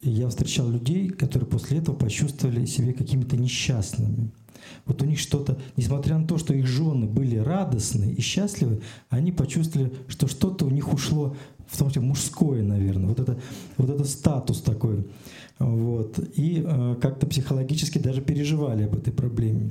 я 0.00 0.28
встречал 0.28 0.70
людей, 0.70 1.08
которые 1.08 1.48
после 1.48 1.78
этого 1.78 1.96
почувствовали 1.96 2.64
себя 2.66 2.92
какими-то 2.92 3.36
несчастными. 3.36 4.30
Вот 4.86 5.02
у 5.02 5.04
них 5.04 5.18
что-то, 5.18 5.58
несмотря 5.76 6.18
на 6.18 6.26
то, 6.26 6.38
что 6.38 6.54
их 6.54 6.66
жены 6.66 7.06
были 7.06 7.36
радостны 7.36 8.12
и 8.12 8.20
счастливы, 8.20 8.80
они 9.08 9.32
почувствовали, 9.32 9.92
что 10.08 10.26
что-то 10.26 10.66
у 10.66 10.70
них 10.70 10.92
ушло, 10.92 11.36
в 11.66 11.76
том 11.76 11.88
числе 11.88 12.02
мужское, 12.02 12.62
наверное. 12.62 13.08
Вот 13.08 13.20
это, 13.20 13.38
вот 13.76 13.90
это 13.90 14.04
статус 14.04 14.60
такой. 14.60 15.06
Вот. 15.58 16.18
И 16.34 16.62
э, 16.64 16.96
как-то 17.00 17.26
психологически 17.26 17.98
даже 17.98 18.22
переживали 18.22 18.84
об 18.84 18.96
этой 18.96 19.12
проблеме. 19.12 19.70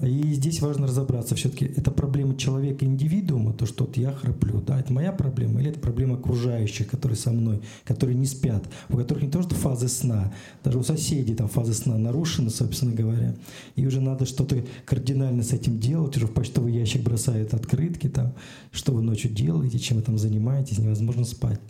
И 0.00 0.32
здесь 0.34 0.60
важно 0.60 0.86
разобраться, 0.86 1.34
все-таки 1.34 1.64
это 1.64 1.90
проблема 1.90 2.36
человека, 2.36 2.84
индивидуума, 2.84 3.52
то, 3.52 3.66
что 3.66 3.84
вот 3.84 3.96
я 3.96 4.12
храплю, 4.12 4.60
да, 4.60 4.80
это 4.80 4.92
моя 4.92 5.12
проблема, 5.12 5.60
или 5.60 5.70
это 5.70 5.80
проблема 5.80 6.16
окружающих, 6.16 6.88
которые 6.88 7.16
со 7.16 7.30
мной, 7.30 7.60
которые 7.84 8.16
не 8.16 8.26
спят, 8.26 8.64
у 8.88 8.96
которых 8.96 9.24
не 9.24 9.30
то, 9.30 9.42
что 9.42 9.54
фазы 9.54 9.88
сна, 9.88 10.32
даже 10.64 10.78
у 10.78 10.82
соседей 10.82 11.34
там 11.34 11.48
фазы 11.48 11.74
сна 11.74 11.98
нарушены, 11.98 12.50
собственно 12.50 12.92
говоря, 12.92 13.34
и 13.76 13.86
уже 13.86 14.00
надо 14.00 14.24
что-то 14.24 14.64
кардинально 14.84 15.42
с 15.42 15.52
этим 15.52 15.78
делать, 15.78 16.16
уже 16.16 16.26
в 16.26 16.32
почтовый 16.32 16.72
ящик 16.72 17.02
бросают 17.02 17.54
открытки, 17.54 18.08
там, 18.08 18.34
что 18.70 18.92
вы 18.92 19.02
ночью 19.02 19.30
делаете, 19.30 19.78
чем 19.78 19.98
вы 19.98 20.02
там 20.02 20.18
занимаетесь, 20.18 20.78
невозможно 20.78 21.24
спать. 21.24 21.60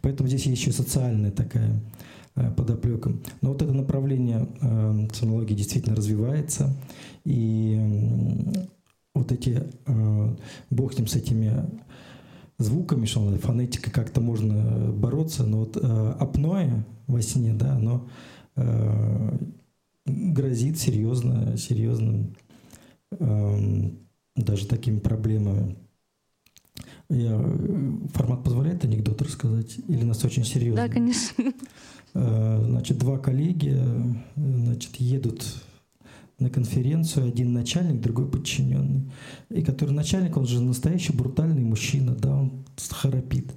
Поэтому 0.00 0.28
здесь 0.28 0.46
есть 0.46 0.60
еще 0.60 0.72
социальная 0.72 1.30
такая 1.30 1.80
Э, 2.36 2.50
подоплекам. 2.50 3.22
Но 3.40 3.52
вот 3.52 3.62
это 3.62 3.72
направление 3.72 4.46
э, 4.60 5.08
технологии 5.10 5.54
действительно 5.54 5.96
развивается, 5.96 6.76
и 7.24 7.80
вот 9.14 9.32
эти, 9.32 9.64
э, 9.86 10.36
бог 10.68 10.92
с 10.92 10.98
ним, 10.98 11.06
с 11.06 11.16
этими 11.16 11.64
звуками, 12.58 13.06
что 13.06 13.34
фонетикой 13.38 13.90
как-то 13.90 14.20
можно 14.20 14.92
бороться, 14.92 15.44
но 15.44 15.60
вот 15.60 15.78
апноэ 15.78 16.84
во 17.06 17.22
сне, 17.22 17.54
да, 17.54 17.76
оно 17.76 18.08
грозит 20.06 20.78
серьезно, 20.78 21.56
серьезным 21.58 22.34
даже 23.10 24.66
такими 24.66 24.98
проблемами. 24.98 25.76
Я, 27.10 27.38
формат 28.14 28.42
позволяет 28.42 28.84
анекдот 28.84 29.20
рассказать? 29.22 29.78
Или 29.88 30.04
нас 30.04 30.24
очень 30.24 30.44
серьезно? 30.44 30.86
Да, 30.86 30.92
конечно. 30.92 31.52
Э, 32.18 32.62
значит, 32.64 32.98
два 32.98 33.18
коллеги 33.18 33.76
значит, 34.36 34.96
едут 34.96 35.44
на 36.38 36.48
конференцию, 36.48 37.28
один 37.28 37.52
начальник, 37.52 38.00
другой 38.00 38.26
подчиненный. 38.26 39.10
И 39.50 39.62
который 39.62 39.90
начальник, 39.90 40.36
он 40.36 40.46
же 40.46 40.62
настоящий 40.62 41.12
брутальный 41.12 41.62
мужчина, 41.62 42.14
да, 42.14 42.34
он 42.34 42.64
храпит. 42.90 43.52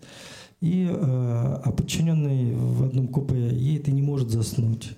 И, 0.59 0.87
э, 0.89 0.93
а 0.93 1.71
подчиненный 1.71 2.53
в 2.53 2.83
одном 2.83 3.07
купе 3.07 3.49
едет 3.55 3.87
и 3.87 3.93
не 3.93 4.01
может 4.01 4.29
заснуть. 4.29 4.97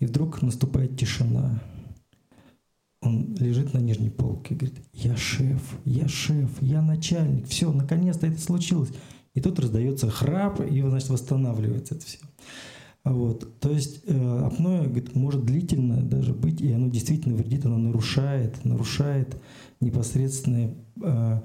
И 0.00 0.06
вдруг 0.06 0.42
наступает 0.42 0.98
тишина. 0.98 1.62
Он 3.00 3.36
лежит 3.38 3.74
на 3.74 3.78
нижней 3.78 4.10
полке 4.10 4.54
и 4.54 4.58
говорит, 4.58 4.80
я 4.92 5.16
шеф, 5.16 5.62
я 5.84 6.08
шеф, 6.08 6.50
я 6.60 6.82
начальник, 6.82 7.46
все, 7.46 7.70
наконец-то 7.72 8.26
это 8.26 8.40
случилось. 8.40 8.90
И 9.34 9.40
тут 9.40 9.60
раздается 9.60 10.10
храп, 10.10 10.60
и, 10.60 10.82
значит, 10.82 11.10
восстанавливается 11.10 11.94
это 11.94 12.04
все. 12.04 12.18
Вот. 13.12 13.60
То 13.60 13.70
есть 13.70 14.02
э, 14.06 14.40
апноэ 14.44 14.88
может 15.14 15.44
длительно 15.44 16.02
даже 16.02 16.32
быть, 16.34 16.60
и 16.60 16.72
оно 16.72 16.88
действительно 16.88 17.36
вредит, 17.36 17.64
оно 17.64 17.78
нарушает, 17.78 18.64
нарушает 18.64 19.40
непосредственные 19.80 20.74
э, 21.02 21.40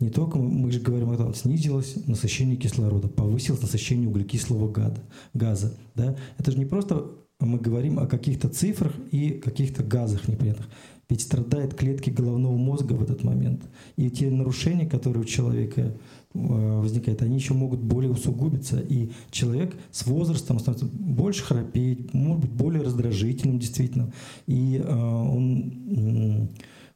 не 0.00 0.10
только 0.10 0.38
мы 0.38 0.70
же 0.70 0.80
говорим 0.80 1.10
о 1.10 1.16
том, 1.16 1.34
снизилось 1.34 1.96
насыщение 2.06 2.56
кислорода, 2.56 3.08
повысилось 3.08 3.62
насыщение 3.62 4.08
углекислого 4.08 4.70
газа. 4.70 5.02
газа 5.32 5.74
да? 5.94 6.16
Это 6.36 6.50
же 6.50 6.58
не 6.58 6.66
просто 6.66 7.06
мы 7.40 7.58
говорим 7.58 7.98
о 7.98 8.06
каких-то 8.06 8.48
цифрах 8.48 8.92
и 9.10 9.30
каких-то 9.30 9.82
газах 9.82 10.28
непонятных. 10.28 10.68
Ведь 11.08 11.20
страдают 11.20 11.74
клетки 11.74 12.10
головного 12.10 12.56
мозга 12.56 12.94
в 12.94 13.02
этот 13.02 13.24
момент. 13.24 13.62
И 13.96 14.10
те 14.10 14.30
нарушения, 14.30 14.86
которые 14.86 15.22
у 15.22 15.26
человека 15.26 15.82
э, 15.82 15.92
возникают, 16.32 17.22
они 17.22 17.36
еще 17.36 17.54
могут 17.54 17.80
более 17.80 18.10
усугубиться. 18.10 18.80
И 18.80 19.10
человек 19.30 19.76
с 19.90 20.06
возрастом 20.06 20.58
становится 20.58 20.86
больше 20.86 21.44
храпеть, 21.44 22.14
может 22.14 22.42
быть 22.42 22.52
более 22.52 22.82
раздражительным 22.82 23.58
действительно. 23.58 24.12
И 24.46 24.82
э, 24.82 24.94
он 24.94 26.48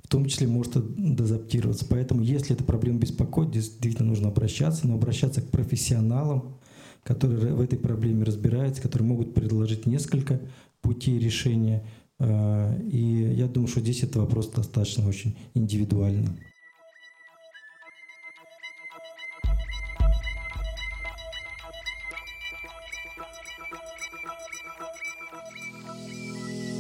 в 0.09 0.11
том 0.11 0.25
числе 0.25 0.47
может 0.47 0.73
дезаптироваться. 0.97 1.85
Поэтому, 1.87 2.23
если 2.23 2.57
эта 2.57 2.65
проблема 2.65 2.99
беспокоит, 3.01 3.51
действительно 3.51 4.09
нужно 4.09 4.29
обращаться, 4.29 4.89
но 4.89 4.95
обращаться 4.95 5.43
к 5.43 5.51
профессионалам, 5.51 6.57
которые 7.03 7.53
в 7.53 7.61
этой 7.61 7.79
проблеме 7.79 8.25
разбираются, 8.25 8.81
которые 8.81 9.07
могут 9.07 9.35
предложить 9.35 9.85
несколько 9.85 10.41
путей 10.81 11.19
решения. 11.19 11.85
Э, 12.21 12.81
и 12.91 13.35
я 13.37 13.47
думаю, 13.47 13.69
что 13.69 13.81
здесь 13.81 14.03
это 14.03 14.21
вопрос 14.21 14.49
достаточно 14.49 15.09
очень 15.09 15.37
индивидуальный. 15.55 16.29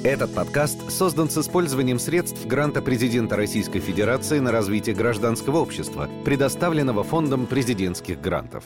Этот 0.04 0.32
подкаст 0.32 0.90
создан 0.90 1.28
с 1.28 1.36
использованием 1.36 1.98
средств 1.98 2.46
гранта 2.46 2.80
президента 2.80 3.36
Российской 3.36 3.80
Федерации 3.80 4.38
на 4.38 4.52
развитие 4.52 4.94
гражданского 4.94 5.58
общества, 5.58 6.08
предоставленного 6.24 7.02
Фондом 7.02 7.46
президентских 7.46 8.20
грантов. 8.20 8.64